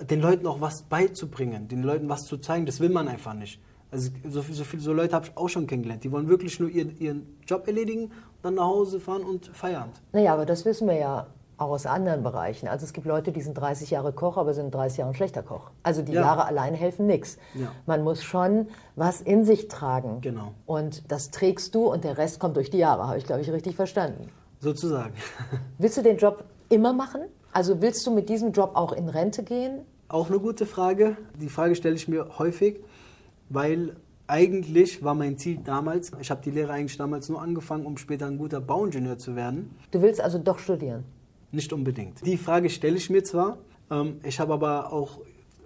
den 0.00 0.20
Leuten 0.20 0.46
auch 0.48 0.60
was 0.60 0.82
beizubringen, 0.82 1.68
den 1.68 1.84
Leuten 1.84 2.08
was 2.08 2.26
zu 2.26 2.36
zeigen, 2.38 2.66
das 2.66 2.80
will 2.80 2.88
man 2.88 3.06
einfach 3.06 3.34
nicht. 3.34 3.60
Also 3.92 4.10
so, 4.28 4.42
viel, 4.42 4.54
so 4.54 4.64
viele 4.64 4.82
so 4.82 4.92
Leute 4.92 5.14
habe 5.14 5.26
ich 5.26 5.36
auch 5.36 5.48
schon 5.48 5.66
kennengelernt. 5.66 6.02
Die 6.02 6.10
wollen 6.10 6.26
wirklich 6.26 6.58
nur 6.58 6.68
ihren, 6.68 6.98
ihren 6.98 7.38
Job 7.46 7.66
erledigen, 7.66 8.10
dann 8.40 8.54
nach 8.54 8.64
Hause 8.64 8.98
fahren 8.98 9.22
und 9.22 9.48
Feierabend. 9.54 10.00
Naja, 10.12 10.32
aber 10.32 10.46
das 10.46 10.64
wissen 10.64 10.88
wir 10.88 10.96
ja 10.96 11.26
auch 11.62 11.70
aus 11.70 11.86
anderen 11.86 12.22
Bereichen. 12.22 12.68
Also 12.68 12.84
es 12.84 12.92
gibt 12.92 13.06
Leute, 13.06 13.32
die 13.32 13.40
sind 13.40 13.54
30 13.54 13.90
Jahre 13.90 14.12
Koch, 14.12 14.36
aber 14.36 14.54
sind 14.54 14.74
30 14.74 14.98
Jahre 14.98 15.10
ein 15.12 15.14
schlechter 15.14 15.42
Koch. 15.42 15.70
Also 15.82 16.02
die 16.02 16.12
Ja. 16.12 16.22
Jahre 16.22 16.44
allein 16.46 16.74
helfen 16.74 17.06
nichts. 17.06 17.38
Ja. 17.54 17.72
Man 17.86 18.02
muss 18.04 18.22
schon 18.22 18.68
was 18.96 19.20
in 19.20 19.44
sich 19.44 19.68
tragen. 19.68 20.20
Genau. 20.20 20.52
Und 20.66 21.10
das 21.10 21.30
trägst 21.30 21.74
du 21.74 21.90
und 21.92 22.04
der 22.04 22.18
Rest 22.18 22.40
kommt 22.40 22.56
durch 22.56 22.70
die 22.70 22.78
Jahre, 22.78 23.06
habe 23.06 23.18
ich, 23.18 23.24
glaube 23.24 23.40
ich, 23.42 23.50
richtig 23.50 23.76
verstanden. 23.76 24.28
Sozusagen. 24.60 25.14
Willst 25.78 25.96
du 25.96 26.02
den 26.02 26.16
Job 26.18 26.44
immer 26.68 26.92
machen? 26.92 27.22
Also 27.52 27.82
willst 27.82 28.06
du 28.06 28.10
mit 28.10 28.28
diesem 28.30 28.52
Job 28.52 28.70
auch 28.74 28.92
in 28.92 29.08
Rente 29.10 29.42
gehen? 29.42 29.80
Auch 30.08 30.28
eine 30.28 30.38
gute 30.38 30.64
Frage. 30.64 31.16
Die 31.38 31.50
Frage 31.50 31.74
stelle 31.74 31.96
ich 31.96 32.08
mir 32.08 32.38
häufig, 32.38 32.80
weil 33.50 33.96
eigentlich 34.26 35.02
war 35.04 35.14
mein 35.14 35.36
Ziel 35.36 35.58
damals, 35.62 36.12
ich 36.20 36.30
habe 36.30 36.40
die 36.42 36.50
Lehre 36.50 36.72
eigentlich 36.72 36.96
damals 36.96 37.28
nur 37.28 37.42
angefangen, 37.42 37.84
um 37.84 37.98
später 37.98 38.26
ein 38.26 38.38
guter 38.38 38.60
Bauingenieur 38.62 39.18
zu 39.18 39.36
werden. 39.36 39.76
Du 39.90 40.00
willst 40.00 40.20
also 40.22 40.38
doch 40.38 40.58
studieren. 40.58 41.04
Nicht 41.52 41.72
unbedingt. 41.72 42.24
Die 42.26 42.36
Frage 42.36 42.70
stelle 42.70 42.96
ich 42.96 43.10
mir 43.10 43.22
zwar, 43.22 43.58
ähm, 43.90 44.20
ich 44.24 44.40
habe 44.40 44.54
aber 44.54 44.92
auch, 44.92 45.20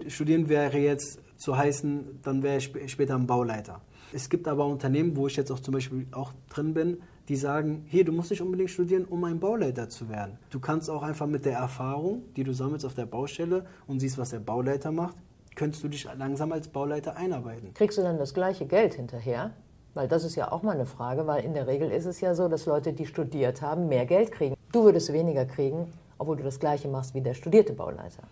studieren 0.09 0.49
wäre 0.49 0.79
jetzt 0.79 1.21
zu 1.39 1.57
heißen, 1.57 2.21
dann 2.23 2.43
wäre 2.43 2.59
ich 2.59 2.65
sp 2.69 2.87
später 2.89 3.15
ein 3.15 3.27
Bauleiter. 3.27 3.81
Es 4.13 4.29
gibt 4.29 4.49
aber 4.49 4.67
Unternehmen, 4.67 5.17
wo 5.17 5.27
ich 5.27 5.37
jetzt 5.37 5.51
auch 5.51 5.61
zum 5.61 5.75
Beispiel 5.75 6.07
auch 6.13 6.33
drin 6.49 6.75
bin, 6.75 6.99
die 7.29 7.37
sagen, 7.37 7.85
hier, 7.89 8.05
du 8.05 8.13
musst 8.13 8.31
nicht 8.31 8.41
unbedingt 8.41 8.71
studieren, 8.71 9.05
um 9.05 9.25
ein 9.25 9.41
Bauleiter 9.41 9.89
zu 9.89 10.09
werden. 10.09 10.39
Du 10.51 10.61
kannst 10.61 10.89
auch 10.91 11.03
einfach 11.03 11.27
mit 11.27 11.45
der 11.45 11.59
Erfahrung, 11.59 12.23
die 12.37 12.45
du 12.45 12.53
sammelst 12.53 12.85
auf 12.85 12.95
der 12.95 13.07
Baustelle 13.07 13.67
und 13.87 14.01
siehst, 14.01 14.19
was 14.19 14.31
der 14.31 14.39
Bauleiter 14.39 14.93
macht, 14.93 15.17
könntest 15.57 15.83
du 15.83 15.89
dich 15.89 16.07
langsam 16.17 16.53
als 16.53 16.69
Bauleiter 16.69 17.17
einarbeiten. 17.17 17.75
Kriegst 17.75 17.99
du 17.99 18.03
dann 18.03 18.19
das 18.19 18.35
gleiche 18.35 18.67
Geld 18.67 18.95
hinterher? 18.95 19.53
Weil 19.97 20.09
das 20.09 20.25
ist 20.25 20.37
ja 20.37 20.53
auch 20.53 20.63
mal 20.63 20.73
eine 20.73 20.85
Frage, 20.85 21.27
weil 21.27 21.43
in 21.43 21.55
der 21.55 21.67
Regel 21.67 21.91
ist 21.91 22.05
es 22.05 22.21
ja 22.21 22.35
so, 22.35 22.49
dass 22.49 22.67
Leute, 22.67 22.93
die 22.93 23.07
studiert 23.07 23.63
haben, 23.63 23.89
mehr 23.89 24.05
Geld 24.05 24.31
kriegen. 24.31 24.55
Du 24.71 24.85
würdest 24.85 25.11
weniger 25.11 25.47
kriegen, 25.47 25.91
obwohl 26.19 26.37
du 26.37 26.43
das 26.43 26.61
gleiche 26.61 26.87
machst 26.87 27.15
wie 27.15 27.23
der 27.23 27.33
studierte 27.33 27.73
Bauleiter. 27.73 28.23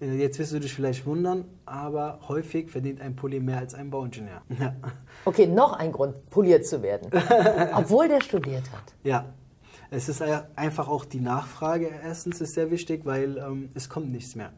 Äh, 0.00 0.14
Jetzt 0.14 0.38
wirst 0.38 0.52
du 0.52 0.60
dich 0.60 0.72
vielleicht 0.72 1.04
wundern, 1.04 1.44
aber 1.64 2.20
häufig 2.28 2.70
verdient 2.70 3.00
ein 3.00 3.16
Pulli 3.16 3.40
mehr 3.40 3.58
als 3.58 3.74
ein 3.74 3.90
Bauingenieur. 3.90 4.42
Ja. 4.60 4.76
Okay, 5.24 5.48
noch 5.48 5.72
ein 5.72 5.90
Grund, 5.90 6.30
poliert 6.30 6.64
zu 6.64 6.80
werden. 6.82 7.10
Obwohl 7.74 8.06
der 8.06 8.20
studiert 8.20 8.70
hat. 8.70 8.94
Ja, 9.02 9.24
es 9.90 10.08
ist 10.08 10.22
einfach 10.54 10.86
auch 10.86 11.04
die 11.04 11.20
Nachfrage 11.20 11.90
erstens 12.04 12.40
ist 12.40 12.54
sehr 12.54 12.70
wichtig, 12.70 13.04
weil 13.04 13.38
ähm, 13.38 13.70
es 13.74 13.88
kommt 13.88 14.12
nichts 14.12 14.36
mehr. 14.36 14.52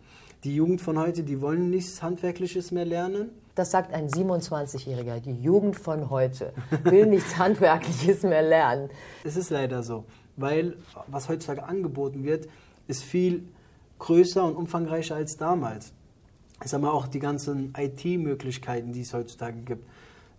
Die 0.45 0.55
Jugend 0.55 0.83
von 0.83 0.99
heute, 0.99 1.23
die 1.23 1.41
wollen 1.41 1.71
nichts 1.71 2.03
Handwerkliches 2.03 2.71
mehr 2.71 2.85
lernen. 2.85 3.31
Das 3.59 3.73
sagt 3.73 3.93
ein 3.93 4.09
27-Jähriger. 4.09 5.19
Die 5.19 5.33
Jugend 5.33 5.75
von 5.75 6.11
heute 6.11 6.53
will 6.85 7.07
nichts 7.07 7.39
Handwerkliches 7.39 8.23
mehr 8.23 8.43
lernen. 8.43 8.89
Es 9.25 9.37
ist 9.37 9.51
leider 9.51 9.83
so, 9.83 10.05
weil 10.37 10.77
was 11.09 11.29
heutzutage 11.29 11.65
angeboten 11.65 12.23
wird, 12.23 12.47
ist 12.87 13.03
viel 13.03 13.49
größer 13.99 14.45
und 14.45 14.55
umfangreicher 14.55 15.17
als 15.17 15.39
damals. 15.39 15.93
Ich 16.63 16.71
sag 16.71 16.81
mal 16.81 16.93
auch 16.93 17.09
die 17.09 17.19
ganzen 17.19 17.75
IT-Möglichkeiten, 17.77 18.93
die 18.93 19.01
es 19.01 19.13
heutzutage 19.13 19.59
gibt. 19.63 19.85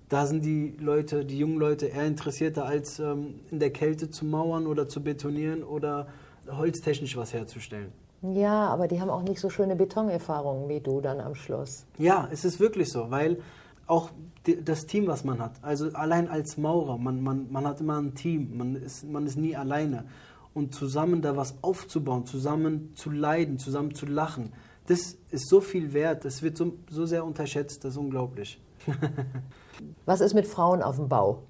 Da 0.07 0.25
sind 0.25 0.45
die 0.45 0.77
Leute, 0.79 1.25
die 1.25 1.39
jungen 1.39 1.57
Leute 1.57 1.87
eher 1.87 2.07
interessierter 2.07 2.65
als 2.65 2.99
ähm, 2.99 3.41
in 3.51 3.59
der 3.59 3.71
Kälte 3.71 4.09
zu 4.09 4.23
mauern 4.23 4.65
oder 4.65 4.87
zu 4.87 5.03
betonieren 5.03 5.61
oder 5.63 6.07
holztechnisch 6.49 7.17
was 7.17 7.33
herzustellen. 7.33 7.91
Ja, 8.21 8.67
aber 8.67 8.87
die 8.87 8.99
haben 8.99 9.09
auch 9.09 9.23
nicht 9.23 9.39
so 9.39 9.49
schöne 9.49 9.75
Betonerfahrungen 9.75 10.67
wie 10.67 10.81
du 10.81 10.99
dann 10.99 11.21
am 11.21 11.35
Schluss. 11.35 11.85
Ja, 11.97 12.27
es 12.31 12.43
ist 12.43 12.59
wirklich 12.59 12.91
so, 12.91 13.09
weil 13.11 13.39
auch 13.87 14.09
die, 14.45 14.63
das 14.63 14.85
Team, 14.85 15.07
was 15.07 15.23
man 15.23 15.39
hat, 15.39 15.53
also 15.61 15.89
allein 15.93 16.27
als 16.27 16.57
Maurer, 16.57 16.97
man, 16.97 17.21
man, 17.21 17.51
man 17.51 17.65
hat 17.65 17.79
immer 17.79 17.99
ein 17.99 18.15
Team, 18.15 18.57
man 18.57 18.75
ist, 18.75 19.03
man 19.05 19.25
ist 19.25 19.37
nie 19.37 19.55
alleine. 19.55 20.05
Und 20.53 20.75
zusammen 20.75 21.21
da 21.21 21.37
was 21.37 21.55
aufzubauen, 21.61 22.25
zusammen 22.25 22.93
zu 22.95 23.09
leiden, 23.09 23.57
zusammen 23.57 23.95
zu 23.95 24.05
lachen, 24.05 24.51
das 24.87 25.17
ist 25.29 25.47
so 25.47 25.61
viel 25.61 25.93
wert, 25.93 26.25
das 26.25 26.41
wird 26.41 26.57
so, 26.57 26.73
so 26.89 27.05
sehr 27.05 27.23
unterschätzt, 27.23 27.83
das 27.83 27.91
ist 27.91 27.97
unglaublich. 27.97 28.59
Was 30.05 30.19
ist 30.19 30.33
mit 30.33 30.47
Frauen 30.47 30.81
auf 30.81 30.95
dem 30.95 31.07
Bau? 31.07 31.43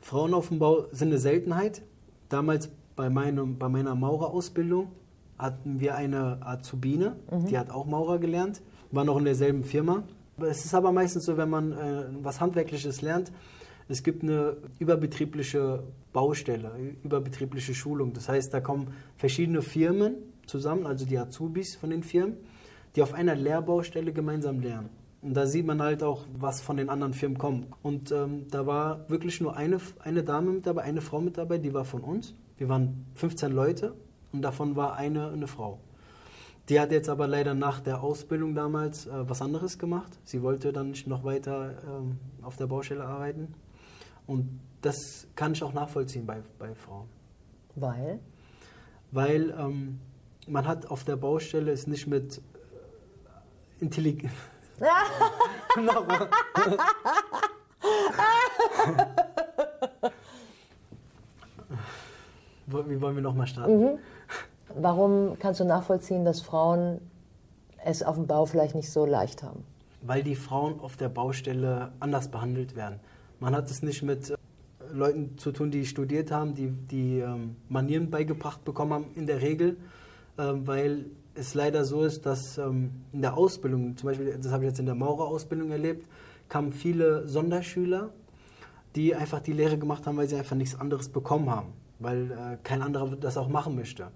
Frauen 0.00 0.34
auf 0.34 0.48
dem 0.48 0.60
Bau 0.60 0.84
sind 0.92 1.08
eine 1.08 1.18
Seltenheit. 1.18 1.82
Damals 2.28 2.70
bei, 2.94 3.10
meinem, 3.10 3.58
bei 3.58 3.68
meiner 3.68 3.94
Maurerausbildung 3.94 4.92
hatten 5.38 5.80
wir 5.80 5.96
eine 5.96 6.38
Azubine, 6.44 7.16
mhm. 7.30 7.46
die 7.46 7.58
hat 7.58 7.70
auch 7.70 7.86
Maurer 7.86 8.18
gelernt, 8.18 8.62
war 8.90 9.04
noch 9.04 9.18
in 9.18 9.24
derselben 9.24 9.64
Firma. 9.64 10.04
Es 10.38 10.64
ist 10.64 10.74
aber 10.74 10.92
meistens 10.92 11.24
so, 11.24 11.36
wenn 11.36 11.50
man 11.50 11.72
äh, 11.72 12.04
was 12.22 12.40
Handwerkliches 12.40 13.02
lernt, 13.02 13.32
es 13.88 14.02
gibt 14.02 14.22
eine 14.22 14.56
überbetriebliche 14.78 15.82
Baustelle, 16.12 16.72
überbetriebliche 17.02 17.74
Schulung. 17.74 18.12
Das 18.14 18.28
heißt, 18.28 18.54
da 18.54 18.60
kommen 18.60 18.94
verschiedene 19.16 19.60
Firmen 19.60 20.16
zusammen, 20.46 20.86
also 20.86 21.04
die 21.04 21.18
Azubis 21.18 21.76
von 21.76 21.90
den 21.90 22.02
Firmen, 22.02 22.36
die 22.96 23.02
auf 23.02 23.12
einer 23.12 23.34
Lehrbaustelle 23.34 24.12
gemeinsam 24.12 24.60
lernen. 24.60 24.88
Und 25.20 25.34
da 25.34 25.46
sieht 25.46 25.66
man 25.66 25.82
halt 25.82 26.02
auch, 26.02 26.26
was 26.36 26.60
von 26.60 26.76
den 26.76 26.88
anderen 26.88 27.14
Firmen 27.14 27.38
kommt. 27.38 27.66
Und 27.82 28.12
ähm, 28.12 28.46
da 28.50 28.66
war 28.66 29.08
wirklich 29.08 29.40
nur 29.40 29.56
eine, 29.56 29.78
eine 30.00 30.22
Dame 30.22 30.52
mit 30.52 30.66
dabei, 30.66 30.82
eine 30.82 31.00
Frau 31.00 31.20
mit 31.20 31.38
dabei, 31.38 31.58
die 31.58 31.72
war 31.72 31.84
von 31.84 32.02
uns. 32.02 32.34
Wir 32.58 32.68
waren 32.68 33.06
15 33.14 33.52
Leute 33.52 33.94
und 34.34 34.42
davon 34.42 34.74
war 34.74 34.96
eine 34.96 35.30
eine 35.30 35.46
Frau. 35.46 35.78
Die 36.68 36.80
hat 36.80 36.90
jetzt 36.90 37.08
aber 37.08 37.28
leider 37.28 37.54
nach 37.54 37.80
der 37.80 38.02
Ausbildung 38.02 38.54
damals 38.54 39.06
äh, 39.06 39.28
was 39.28 39.40
anderes 39.40 39.78
gemacht. 39.78 40.18
Sie 40.24 40.42
wollte 40.42 40.72
dann 40.72 40.90
nicht 40.90 41.06
noch 41.06 41.22
weiter 41.22 41.74
ähm, 41.86 42.18
auf 42.42 42.56
der 42.56 42.66
Baustelle 42.66 43.04
arbeiten. 43.04 43.54
Und 44.26 44.60
das 44.80 45.28
kann 45.36 45.52
ich 45.52 45.62
auch 45.62 45.72
nachvollziehen 45.72 46.26
bei, 46.26 46.42
bei 46.58 46.74
Frauen. 46.74 47.08
Weil? 47.76 48.18
Weil 49.12 49.54
ähm, 49.56 50.00
man 50.48 50.66
hat 50.66 50.86
auf 50.90 51.04
der 51.04 51.16
Baustelle 51.16 51.70
es 51.70 51.86
nicht 51.86 52.08
mit 52.08 52.38
äh, 52.38 52.40
Intelligenz. 53.80 54.32
Nochmal. 55.76 56.28
Wie 62.88 63.00
wollen 63.00 63.14
wir 63.14 63.22
nochmal 63.22 63.46
starten? 63.46 63.78
Mhm. 63.78 63.98
Warum 64.76 65.38
kannst 65.38 65.60
du 65.60 65.64
nachvollziehen, 65.64 66.24
dass 66.24 66.40
Frauen 66.40 67.00
es 67.84 68.02
auf 68.02 68.16
dem 68.16 68.26
Bau 68.26 68.44
vielleicht 68.44 68.74
nicht 68.74 68.90
so 68.90 69.06
leicht 69.06 69.42
haben? 69.42 69.64
Weil 70.02 70.22
die 70.22 70.34
Frauen 70.34 70.80
auf 70.80 70.96
der 70.96 71.08
Baustelle 71.08 71.92
anders 72.00 72.28
behandelt 72.28 72.74
werden. 72.74 72.98
Man 73.38 73.54
hat 73.54 73.70
es 73.70 73.82
nicht 73.82 74.02
mit 74.02 74.30
äh, 74.30 74.36
Leuten 74.92 75.38
zu 75.38 75.52
tun, 75.52 75.70
die 75.70 75.86
studiert 75.86 76.30
haben, 76.30 76.54
die, 76.54 76.70
die 76.70 77.20
ähm, 77.20 77.56
Manieren 77.68 78.10
beigebracht 78.10 78.64
bekommen 78.64 78.92
haben, 78.92 79.06
in 79.14 79.26
der 79.26 79.40
Regel, 79.42 79.76
ähm, 80.38 80.66
weil 80.66 81.06
es 81.34 81.54
leider 81.54 81.84
so 81.84 82.02
ist, 82.02 82.26
dass 82.26 82.58
ähm, 82.58 82.90
in 83.12 83.22
der 83.22 83.36
Ausbildung, 83.36 83.96
zum 83.96 84.08
Beispiel, 84.08 84.36
das 84.36 84.52
habe 84.52 84.64
ich 84.64 84.70
jetzt 84.70 84.80
in 84.80 84.86
der 84.86 84.94
Maurerausbildung 84.94 85.70
erlebt, 85.70 86.08
kamen 86.48 86.72
viele 86.72 87.28
Sonderschüler, 87.28 88.10
die 88.96 89.14
einfach 89.14 89.40
die 89.40 89.52
Lehre 89.52 89.78
gemacht 89.78 90.06
haben, 90.06 90.16
weil 90.16 90.28
sie 90.28 90.36
einfach 90.36 90.56
nichts 90.56 90.78
anderes 90.78 91.08
bekommen 91.08 91.50
haben, 91.50 91.72
weil 92.00 92.30
äh, 92.30 92.58
kein 92.62 92.82
anderer 92.82 93.16
das 93.16 93.36
auch 93.36 93.48
machen 93.48 93.76
möchte. 93.76 94.08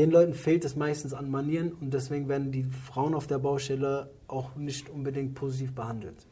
Den 0.00 0.10
Leuten 0.10 0.32
fehlt 0.32 0.64
es 0.64 0.76
meistens 0.76 1.12
an 1.12 1.30
Manieren 1.30 1.72
und 1.78 1.92
deswegen 1.92 2.26
werden 2.26 2.52
die 2.52 2.64
Frauen 2.64 3.14
auf 3.14 3.26
der 3.26 3.38
Baustelle 3.38 4.08
auch 4.28 4.56
nicht 4.56 4.88
unbedingt 4.88 5.34
positiv 5.34 5.74
behandelt. 5.74 6.26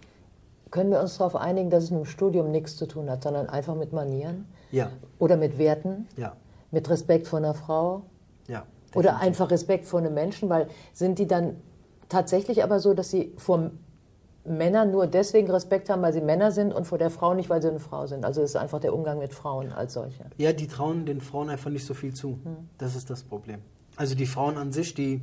Können 0.70 0.90
wir 0.90 1.02
uns 1.02 1.18
darauf 1.18 1.36
einigen, 1.36 1.68
dass 1.68 1.84
es 1.84 1.90
mit 1.90 2.00
dem 2.00 2.06
Studium 2.06 2.50
nichts 2.50 2.78
zu 2.78 2.88
tun 2.88 3.10
hat, 3.10 3.24
sondern 3.24 3.50
einfach 3.50 3.74
mit 3.74 3.92
Manieren? 3.92 4.46
Ja. 4.70 4.90
Oder 5.18 5.36
mit 5.36 5.58
Werten? 5.58 6.06
Ja. 6.16 6.34
Mit 6.70 6.88
Respekt 6.88 7.26
vor 7.26 7.40
einer 7.40 7.52
Frau? 7.52 8.04
Ja. 8.46 8.64
Oder 8.94 9.18
einfach 9.20 9.50
Respekt 9.50 9.84
vor 9.84 10.00
einem 10.00 10.14
Menschen? 10.14 10.48
Weil 10.48 10.68
sind 10.94 11.18
die 11.18 11.26
dann 11.26 11.56
tatsächlich 12.08 12.64
aber 12.64 12.80
so, 12.80 12.94
dass 12.94 13.10
sie 13.10 13.34
vor 13.36 13.70
Männern 14.48 14.90
nur 14.90 15.06
deswegen 15.06 15.50
Respekt 15.50 15.90
haben, 15.90 16.02
weil 16.02 16.12
sie 16.12 16.20
Männer 16.20 16.50
sind 16.50 16.72
und 16.72 16.86
vor 16.86 16.98
der 16.98 17.10
Frau 17.10 17.34
nicht, 17.34 17.50
weil 17.50 17.62
sie 17.62 17.68
eine 17.68 17.80
Frau 17.80 18.06
sind? 18.06 18.24
Also 18.24 18.42
es 18.42 18.50
ist 18.50 18.56
einfach 18.56 18.80
der 18.80 18.94
Umgang 18.94 19.18
mit 19.18 19.34
Frauen 19.34 19.72
als 19.72 19.94
solche. 19.94 20.24
Ja, 20.36 20.52
die 20.52 20.66
trauen 20.66 21.06
den 21.06 21.20
Frauen 21.20 21.50
einfach 21.50 21.70
nicht 21.70 21.86
so 21.86 21.94
viel 21.94 22.14
zu. 22.14 22.38
Hm. 22.42 22.68
Das 22.78 22.96
ist 22.96 23.10
das 23.10 23.22
Problem. 23.22 23.60
Also 23.96 24.14
die 24.14 24.26
Frauen 24.26 24.56
an 24.56 24.72
sich, 24.72 24.94
die 24.94 25.22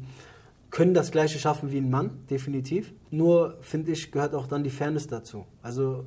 können 0.71 0.93
das 0.93 1.11
Gleiche 1.11 1.39
schaffen 1.39 1.71
wie 1.71 1.77
ein 1.77 1.89
Mann, 1.89 2.25
definitiv. 2.29 2.93
Nur, 3.09 3.55
finde 3.61 3.93
ich, 3.93 4.11
gehört 4.11 4.35
auch 4.35 4.47
dann 4.47 4.63
die 4.63 4.69
Fairness 4.69 5.07
dazu. 5.07 5.45
Also, 5.61 6.03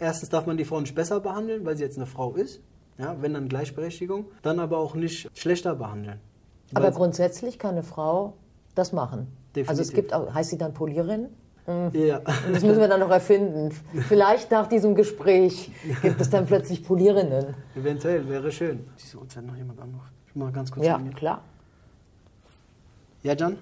erstens 0.00 0.30
darf 0.30 0.46
man 0.46 0.56
die 0.56 0.64
Frau 0.64 0.80
nicht 0.80 0.96
besser 0.96 1.20
behandeln, 1.20 1.64
weil 1.64 1.76
sie 1.76 1.84
jetzt 1.84 1.96
eine 1.96 2.06
Frau 2.06 2.34
ist. 2.34 2.60
Ja, 2.98 3.16
wenn 3.20 3.34
dann 3.34 3.48
Gleichberechtigung. 3.48 4.26
Dann 4.42 4.58
aber 4.58 4.78
auch 4.78 4.94
nicht 4.94 5.30
schlechter 5.38 5.76
behandeln. 5.76 6.18
Aber 6.74 6.90
grundsätzlich 6.90 7.58
kann 7.58 7.72
eine 7.72 7.82
Frau 7.84 8.34
das 8.74 8.92
machen. 8.92 9.28
Definitiv. 9.54 9.70
Also 9.70 9.82
es 9.82 9.92
gibt 9.92 10.12
auch, 10.12 10.34
heißt 10.34 10.50
sie 10.50 10.58
dann 10.58 10.74
Polierin? 10.74 11.28
Ja. 11.66 12.20
Das 12.52 12.62
müssen 12.62 12.80
wir 12.80 12.88
dann 12.88 13.00
noch 13.00 13.10
erfinden. 13.10 13.70
Vielleicht 14.08 14.50
nach 14.50 14.66
diesem 14.66 14.94
Gespräch 14.94 15.70
gibt 16.02 16.20
es 16.20 16.28
dann 16.28 16.44
plötzlich 16.46 16.84
Polierinnen. 16.84 17.54
Eventuell, 17.74 18.28
wäre 18.28 18.52
schön. 18.52 18.86
Diese 19.02 19.18
Uhrzeit 19.18 19.46
noch 19.46 19.56
jemand 19.56 19.80
anruft. 19.80 20.12
Ich 20.28 20.34
mal 20.34 20.52
ganz 20.52 20.70
kurz. 20.70 20.84
Ja, 20.84 21.00
klar. 21.16 21.42
Ja, 23.22 23.34
Jan? 23.34 23.56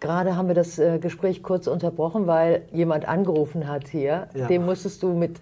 Gerade 0.00 0.36
haben 0.36 0.48
wir 0.48 0.54
das 0.54 0.78
äh, 0.78 0.98
Gespräch 0.98 1.42
kurz 1.42 1.68
unterbrochen, 1.68 2.26
weil 2.26 2.62
jemand 2.72 3.06
angerufen 3.06 3.68
hat 3.68 3.88
hier. 3.88 4.28
Ja. 4.34 4.48
Dem 4.48 4.66
musstest 4.66 5.02
du 5.02 5.14
mit 5.14 5.40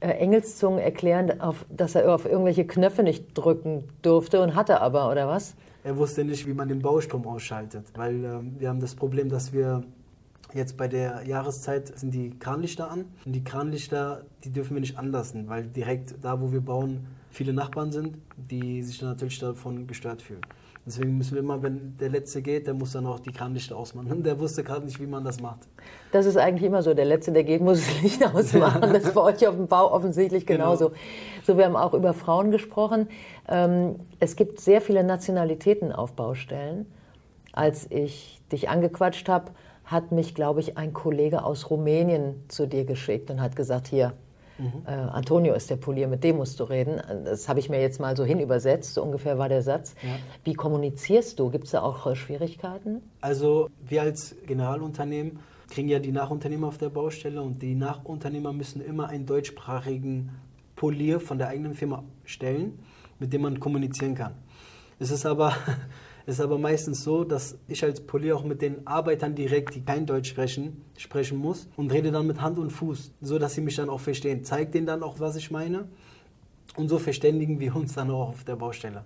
äh, 0.00 0.08
Engelszungen 0.08 0.78
erklären, 0.78 1.32
dass 1.68 1.94
er 1.94 2.12
auf 2.12 2.24
irgendwelche 2.24 2.66
Knöpfe 2.66 3.02
nicht 3.02 3.34
drücken 3.34 3.84
durfte 4.00 4.42
und 4.42 4.56
hatte 4.56 4.80
aber, 4.80 5.10
oder 5.10 5.28
was? 5.28 5.54
Er 5.84 5.96
wusste 5.96 6.24
nicht, 6.24 6.46
wie 6.46 6.54
man 6.54 6.68
den 6.68 6.80
Baustrom 6.80 7.26
ausschaltet, 7.26 7.86
weil 7.94 8.24
äh, 8.24 8.40
wir 8.58 8.68
haben 8.68 8.80
das 8.80 8.94
Problem, 8.94 9.28
dass 9.28 9.52
wir 9.52 9.84
jetzt 10.54 10.76
bei 10.76 10.88
der 10.88 11.22
Jahreszeit 11.26 11.98
sind 11.98 12.12
die 12.12 12.38
Kranlichter 12.38 12.90
an 12.90 13.06
und 13.24 13.32
die 13.32 13.44
Kranlichter, 13.44 14.24
die 14.44 14.50
dürfen 14.50 14.74
wir 14.74 14.80
nicht 14.80 14.98
anlassen, 14.98 15.48
weil 15.48 15.64
direkt 15.64 16.14
da, 16.22 16.40
wo 16.40 16.52
wir 16.52 16.60
bauen, 16.60 17.06
viele 17.30 17.52
Nachbarn 17.52 17.92
sind, 17.92 18.16
die 18.36 18.82
sich 18.82 18.98
dann 18.98 19.10
natürlich 19.10 19.38
davon 19.38 19.86
gestört 19.86 20.22
fühlen. 20.22 20.42
Deswegen 20.84 21.16
müssen 21.16 21.34
wir 21.34 21.40
immer, 21.40 21.62
wenn 21.62 21.96
der 21.98 22.08
Letzte 22.08 22.42
geht, 22.42 22.66
der 22.66 22.74
muss 22.74 22.92
dann 22.92 23.06
auch 23.06 23.20
die 23.20 23.30
Kranlichter 23.30 23.76
ausmachen. 23.76 24.24
Der 24.24 24.40
wusste 24.40 24.64
gerade 24.64 24.84
nicht, 24.84 25.00
wie 25.00 25.06
man 25.06 25.22
das 25.22 25.40
macht. 25.40 25.60
Das 26.10 26.26
ist 26.26 26.36
eigentlich 26.36 26.64
immer 26.64 26.82
so. 26.82 26.92
Der 26.92 27.04
Letzte, 27.04 27.30
der 27.30 27.44
geht, 27.44 27.60
muss 27.60 27.78
das 27.78 28.02
Licht 28.02 28.26
ausmachen. 28.34 28.80
Das 28.80 29.04
ist 29.04 29.14
bei 29.14 29.20
euch 29.20 29.46
auf 29.46 29.54
dem 29.54 29.68
Bau 29.68 29.92
offensichtlich 29.92 30.44
genau. 30.44 30.64
genauso. 30.64 30.88
Genau. 30.88 31.00
So, 31.44 31.56
wir 31.56 31.66
haben 31.66 31.76
auch 31.76 31.94
über 31.94 32.12
Frauen 32.14 32.50
gesprochen. 32.50 33.08
Ähm, 33.48 33.96
es 34.18 34.34
gibt 34.34 34.60
sehr 34.60 34.80
viele 34.80 35.04
Nationalitäten 35.04 35.92
auf 35.92 36.14
Baustellen. 36.14 36.86
Als 37.52 37.88
ich 37.90 38.40
dich 38.50 38.68
angequatscht 38.68 39.28
habe, 39.28 39.52
hat 39.84 40.12
mich, 40.12 40.34
glaube 40.34 40.60
ich, 40.60 40.78
ein 40.78 40.92
Kollege 40.92 41.44
aus 41.44 41.70
Rumänien 41.70 42.44
zu 42.48 42.66
dir 42.66 42.84
geschickt 42.84 43.30
und 43.30 43.40
hat 43.40 43.56
gesagt, 43.56 43.88
hier, 43.88 44.14
Mhm. 44.58 44.82
Äh, 44.86 44.90
Antonio 44.90 45.54
ist 45.54 45.70
der 45.70 45.76
Polier, 45.76 46.08
mit 46.08 46.22
dem 46.24 46.36
musst 46.36 46.60
du 46.60 46.64
reden. 46.64 47.00
Das 47.24 47.48
habe 47.48 47.60
ich 47.60 47.68
mir 47.68 47.80
jetzt 47.80 48.00
mal 48.00 48.16
so 48.16 48.24
hin 48.24 48.40
übersetzt, 48.40 48.94
so 48.94 49.02
ungefähr 49.02 49.38
war 49.38 49.48
der 49.48 49.62
Satz. 49.62 49.94
Ja. 50.02 50.10
Wie 50.44 50.54
kommunizierst 50.54 51.38
du? 51.38 51.50
Gibt 51.50 51.64
es 51.64 51.72
da 51.72 51.82
auch 51.82 52.06
äh, 52.06 52.14
Schwierigkeiten? 52.14 53.02
Also 53.20 53.68
wir 53.84 54.02
als 54.02 54.36
Generalunternehmen 54.46 55.40
kriegen 55.68 55.88
ja 55.88 55.98
die 55.98 56.12
Nachunternehmer 56.12 56.68
auf 56.68 56.78
der 56.78 56.90
Baustelle 56.90 57.42
und 57.42 57.62
die 57.62 57.74
Nachunternehmer 57.74 58.52
müssen 58.52 58.82
immer 58.82 59.08
einen 59.08 59.26
deutschsprachigen 59.26 60.30
Polier 60.76 61.18
von 61.18 61.38
der 61.38 61.48
eigenen 61.48 61.74
Firma 61.74 62.04
stellen, 62.24 62.78
mit 63.18 63.32
dem 63.32 63.42
man 63.42 63.58
kommunizieren 63.58 64.14
kann. 64.14 64.34
Es 64.98 65.10
ist 65.10 65.24
aber 65.24 65.54
es 66.26 66.34
ist 66.34 66.40
aber 66.40 66.58
meistens 66.58 67.02
so, 67.02 67.24
dass 67.24 67.58
ich 67.68 67.82
als 67.84 68.00
Polier 68.00 68.36
auch 68.36 68.44
mit 68.44 68.62
den 68.62 68.86
Arbeitern 68.86 69.34
direkt, 69.34 69.74
die 69.74 69.84
kein 69.84 70.06
Deutsch 70.06 70.30
sprechen, 70.30 70.84
sprechen 70.96 71.38
muss 71.38 71.68
und 71.76 71.92
rede 71.92 72.12
dann 72.12 72.26
mit 72.26 72.40
Hand 72.40 72.58
und 72.58 72.70
Fuß, 72.70 73.12
so 73.20 73.38
dass 73.38 73.54
sie 73.54 73.60
mich 73.60 73.76
dann 73.76 73.88
auch 73.88 74.00
verstehen. 74.00 74.44
Zeig 74.44 74.72
denen 74.72 74.86
dann 74.86 75.02
auch, 75.02 75.18
was 75.18 75.36
ich 75.36 75.50
meine 75.50 75.84
und 76.76 76.88
so 76.88 76.98
verständigen 76.98 77.58
wir 77.60 77.74
uns 77.74 77.94
dann 77.94 78.10
auch 78.10 78.30
auf 78.30 78.44
der 78.44 78.56
Baustelle. 78.56 79.04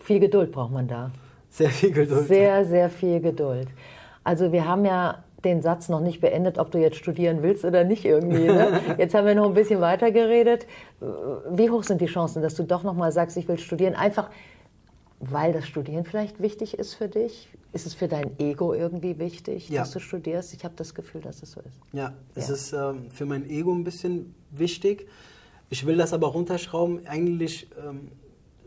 Viel 0.00 0.20
Geduld 0.20 0.52
braucht 0.52 0.72
man 0.72 0.86
da. 0.86 1.10
Sehr 1.50 1.70
viel 1.70 1.90
Geduld. 1.90 2.28
Sehr, 2.28 2.64
sehr 2.64 2.90
viel 2.90 3.20
Geduld. 3.20 3.68
Also 4.22 4.52
wir 4.52 4.66
haben 4.66 4.84
ja 4.84 5.24
den 5.44 5.62
Satz 5.62 5.88
noch 5.88 6.00
nicht 6.00 6.20
beendet, 6.20 6.58
ob 6.58 6.70
du 6.70 6.78
jetzt 6.78 6.96
studieren 6.96 7.42
willst 7.42 7.64
oder 7.64 7.84
nicht 7.84 8.04
irgendwie. 8.04 8.46
Ne? 8.46 8.80
Jetzt 8.98 9.14
haben 9.14 9.26
wir 9.26 9.36
noch 9.36 9.46
ein 9.46 9.54
bisschen 9.54 9.80
weiter 9.80 10.10
geredet. 10.10 10.66
Wie 11.50 11.70
hoch 11.70 11.84
sind 11.84 12.00
die 12.00 12.06
Chancen, 12.06 12.42
dass 12.42 12.56
du 12.56 12.64
doch 12.64 12.82
noch 12.82 12.94
mal 12.94 13.12
sagst, 13.12 13.36
ich 13.36 13.46
will 13.46 13.58
studieren? 13.58 13.94
Einfach 13.94 14.30
weil 15.20 15.52
das 15.52 15.66
Studieren 15.66 16.04
vielleicht 16.04 16.40
wichtig 16.40 16.78
ist 16.78 16.94
für 16.94 17.08
dich? 17.08 17.48
Ist 17.72 17.86
es 17.86 17.94
für 17.94 18.08
dein 18.08 18.38
Ego 18.38 18.72
irgendwie 18.72 19.18
wichtig, 19.18 19.68
Ja. 19.68 19.80
dass 19.80 19.90
du 19.92 19.98
studierst? 20.00 20.54
Ich 20.54 20.64
habe 20.64 20.74
das 20.76 20.94
Gefühl, 20.94 21.20
dass 21.20 21.42
es 21.42 21.52
so 21.52 21.60
ist. 21.60 21.78
Ja, 21.92 22.14
es 22.34 22.48
Ja. 22.48 22.54
ist 22.54 22.72
ähm, 22.72 23.10
für 23.10 23.26
mein 23.26 23.48
Ego 23.48 23.72
ein 23.74 23.84
bisschen 23.84 24.34
wichtig. 24.50 25.06
Ich 25.70 25.84
will 25.84 25.96
das 25.96 26.12
aber 26.12 26.28
runterschrauben. 26.28 27.06
Eigentlich, 27.06 27.68
ähm, 27.84 28.08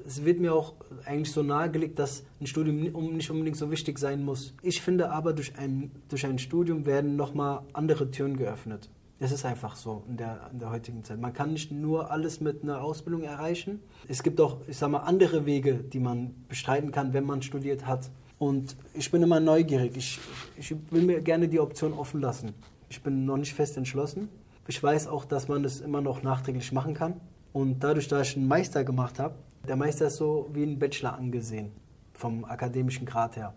es 0.06 0.24
wird 0.26 0.40
mir 0.40 0.54
auch 0.54 0.74
eigentlich 1.06 1.32
so 1.32 1.42
nahegelegt, 1.42 1.98
dass 2.00 2.24
ein 2.40 2.48
Studium 2.48 2.80
ni- 2.80 2.92
um- 2.92 3.16
nicht 3.16 3.32
unbedingt 3.32 3.58
so 3.58 3.72
wichtig 3.72 3.98
sein 3.98 4.24
muss. 4.24 4.54
Ich 4.62 4.82
finde 4.82 5.10
aber, 5.12 5.34
durch 5.34 5.58
ein, 5.58 5.92
durch 6.10 6.26
ein 6.26 6.38
Studium 6.38 6.86
werden 6.86 7.16
nochmal 7.16 7.62
andere 7.74 8.12
Türen 8.12 8.36
geöffnet. 8.38 8.90
Es 9.24 9.32
ist 9.32 9.46
einfach 9.46 9.76
so 9.76 10.02
in 10.10 10.18
der, 10.18 10.50
in 10.52 10.58
der 10.58 10.72
heutigen 10.72 11.04
Zeit. 11.04 11.20
Man 11.20 11.32
kann 11.32 11.54
nicht 11.54 11.72
nur 11.72 12.10
alles 12.10 12.42
mit 12.42 12.64
einer 12.64 12.82
Ausbildung 12.82 13.22
erreichen. 13.22 13.80
Es 14.08 14.24
gibt 14.24 14.42
auch, 14.42 14.58
ich 14.68 14.78
sag 14.78 14.90
mal, 14.90 15.02
andere 15.02 15.46
Wege, 15.46 15.76
die 15.76 16.00
man 16.00 16.34
bestreiten 16.50 16.92
kann, 16.92 17.14
wenn 17.14 17.26
man 17.26 17.44
studiert 17.44 17.86
hat. 17.86 18.10
Und 18.40 18.76
ich 18.96 19.12
bin 19.12 19.22
immer 19.22 19.40
neugierig. 19.40 19.96
Ich, 19.96 20.20
ich 20.58 20.76
will 20.90 21.04
mir 21.04 21.22
gerne 21.22 21.48
die 21.48 21.60
Option 21.60 21.94
offen 21.94 22.20
lassen. 22.20 22.56
Ich 22.90 23.04
bin 23.04 23.26
noch 23.26 23.38
nicht 23.38 23.54
fest 23.54 23.78
entschlossen. 23.78 24.28
Ich 24.68 24.82
weiß 24.82 25.06
auch, 25.06 25.26
dass 25.26 25.48
man 25.48 25.64
es 25.66 25.82
immer 25.82 26.02
noch 26.02 26.24
nachträglich 26.24 26.72
machen 26.72 26.96
kann. 26.96 27.22
Und 27.54 27.84
dadurch, 27.84 28.08
dass 28.08 28.30
ich 28.30 28.38
einen 28.38 28.48
Meister 28.48 28.84
gemacht 28.84 29.20
habe, 29.20 29.36
der 29.68 29.76
Meister 29.76 30.08
ist 30.08 30.16
so 30.16 30.50
wie 30.52 30.64
ein 30.64 30.80
Bachelor 30.80 31.14
angesehen, 31.14 31.72
vom 32.14 32.44
akademischen 32.44 33.06
Grad 33.06 33.36
her. 33.36 33.54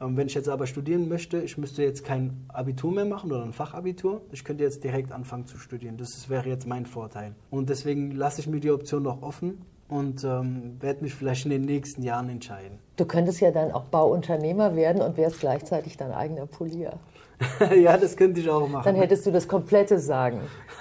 Ähm, 0.00 0.16
Wenn 0.16 0.26
ich 0.26 0.34
jetzt 0.34 0.48
aber 0.48 0.66
studieren 0.66 1.08
möchte, 1.08 1.38
ich 1.38 1.58
müsste 1.58 1.82
jetzt 1.82 2.04
kein 2.04 2.44
Abitur 2.48 2.92
mehr 2.92 3.04
machen 3.04 3.30
oder 3.32 3.44
ein 3.44 3.52
Fachabitur. 3.52 4.22
Ich 4.32 4.44
könnte 4.44 4.64
jetzt 4.64 4.82
direkt 4.84 5.12
anfangen 5.12 5.46
zu 5.46 5.58
studieren. 5.58 5.96
Das 5.96 6.28
wäre 6.28 6.48
jetzt 6.48 6.66
mein 6.66 6.86
Vorteil. 6.86 7.34
Und 7.50 7.70
deswegen 7.70 8.12
lasse 8.12 8.40
ich 8.40 8.46
mir 8.46 8.60
die 8.60 8.70
Option 8.70 9.02
noch 9.02 9.22
offen 9.22 9.62
und 9.88 10.24
ähm, 10.24 10.76
werde 10.80 11.02
mich 11.02 11.14
vielleicht 11.14 11.44
in 11.44 11.50
den 11.50 11.62
nächsten 11.62 12.02
Jahren 12.02 12.28
entscheiden. 12.28 12.78
Du 12.96 13.04
könntest 13.04 13.40
ja 13.40 13.50
dann 13.50 13.72
auch 13.72 13.84
Bauunternehmer 13.84 14.74
werden 14.76 15.02
und 15.02 15.16
wärst 15.16 15.40
gleichzeitig 15.40 15.96
dein 15.96 16.12
eigener 16.12 16.46
Polier. 16.46 16.94
ja, 17.76 17.96
das 17.96 18.16
könnte 18.16 18.40
ich 18.40 18.48
auch 18.48 18.68
machen. 18.68 18.84
Dann 18.84 18.96
hättest 18.96 19.26
du 19.26 19.30
das 19.30 19.48
komplette 19.48 19.98
Sagen. 19.98 20.40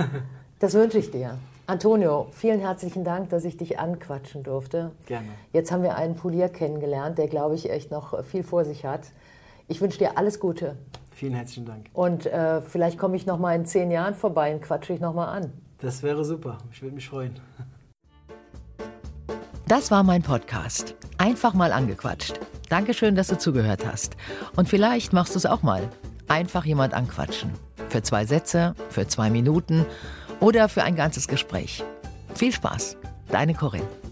Das 0.59 0.75
wünsche 0.75 0.97
ich 0.97 1.11
dir. 1.11 1.37
Antonio, 1.65 2.27
vielen 2.31 2.59
herzlichen 2.59 3.05
Dank, 3.05 3.29
dass 3.29 3.45
ich 3.45 3.55
dich 3.55 3.79
anquatschen 3.79 4.43
durfte. 4.43 4.91
Gerne. 5.05 5.29
Jetzt 5.53 5.71
haben 5.71 5.81
wir 5.81 5.95
einen 5.95 6.15
Polier 6.15 6.49
kennengelernt, 6.49 7.17
der, 7.17 7.27
glaube 7.27 7.55
ich, 7.55 7.69
echt 7.69 7.89
noch 7.89 8.21
viel 8.25 8.43
vor 8.43 8.65
sich 8.65 8.83
hat. 8.83 9.01
Ich 9.69 9.79
wünsche 9.79 9.97
dir 9.97 10.17
alles 10.17 10.41
Gute. 10.41 10.75
Vielen 11.11 11.33
herzlichen 11.33 11.65
Dank. 11.65 11.85
Und 11.93 12.25
äh, 12.25 12.61
vielleicht 12.61 12.97
komme 12.97 13.15
ich 13.15 13.25
noch 13.25 13.39
mal 13.39 13.55
in 13.55 13.65
zehn 13.65 13.91
Jahren 13.91 14.13
vorbei 14.13 14.53
und 14.53 14.61
quatsche 14.61 14.91
ich 14.91 14.99
noch 14.99 15.13
mal 15.13 15.27
an. 15.27 15.53
Das 15.79 16.03
wäre 16.03 16.25
super. 16.25 16.57
Ich 16.71 16.81
würde 16.81 16.95
mich 16.95 17.07
freuen. 17.07 17.39
Das 19.65 19.89
war 19.89 20.03
mein 20.03 20.21
Podcast. 20.21 20.95
Einfach 21.17 21.53
mal 21.53 21.71
angequatscht. 21.71 22.41
Dankeschön, 22.67 23.15
dass 23.15 23.27
du 23.27 23.37
zugehört 23.37 23.85
hast. 23.85 24.17
Und 24.57 24.67
vielleicht 24.67 25.13
machst 25.13 25.33
du 25.33 25.37
es 25.37 25.45
auch 25.45 25.63
mal. 25.63 25.87
Einfach 26.27 26.65
jemand 26.65 26.93
anquatschen. 26.93 27.51
Für 27.87 28.01
zwei 28.01 28.25
Sätze, 28.25 28.75
für 28.89 29.07
zwei 29.07 29.29
Minuten 29.29 29.85
oder 30.43 30.67
für 30.67 30.83
ein 30.83 30.95
ganzes 30.95 31.29
Gespräch. 31.29 31.83
Viel 32.35 32.51
Spaß. 32.51 32.97
Deine 33.31 33.53
Corinne. 33.53 34.02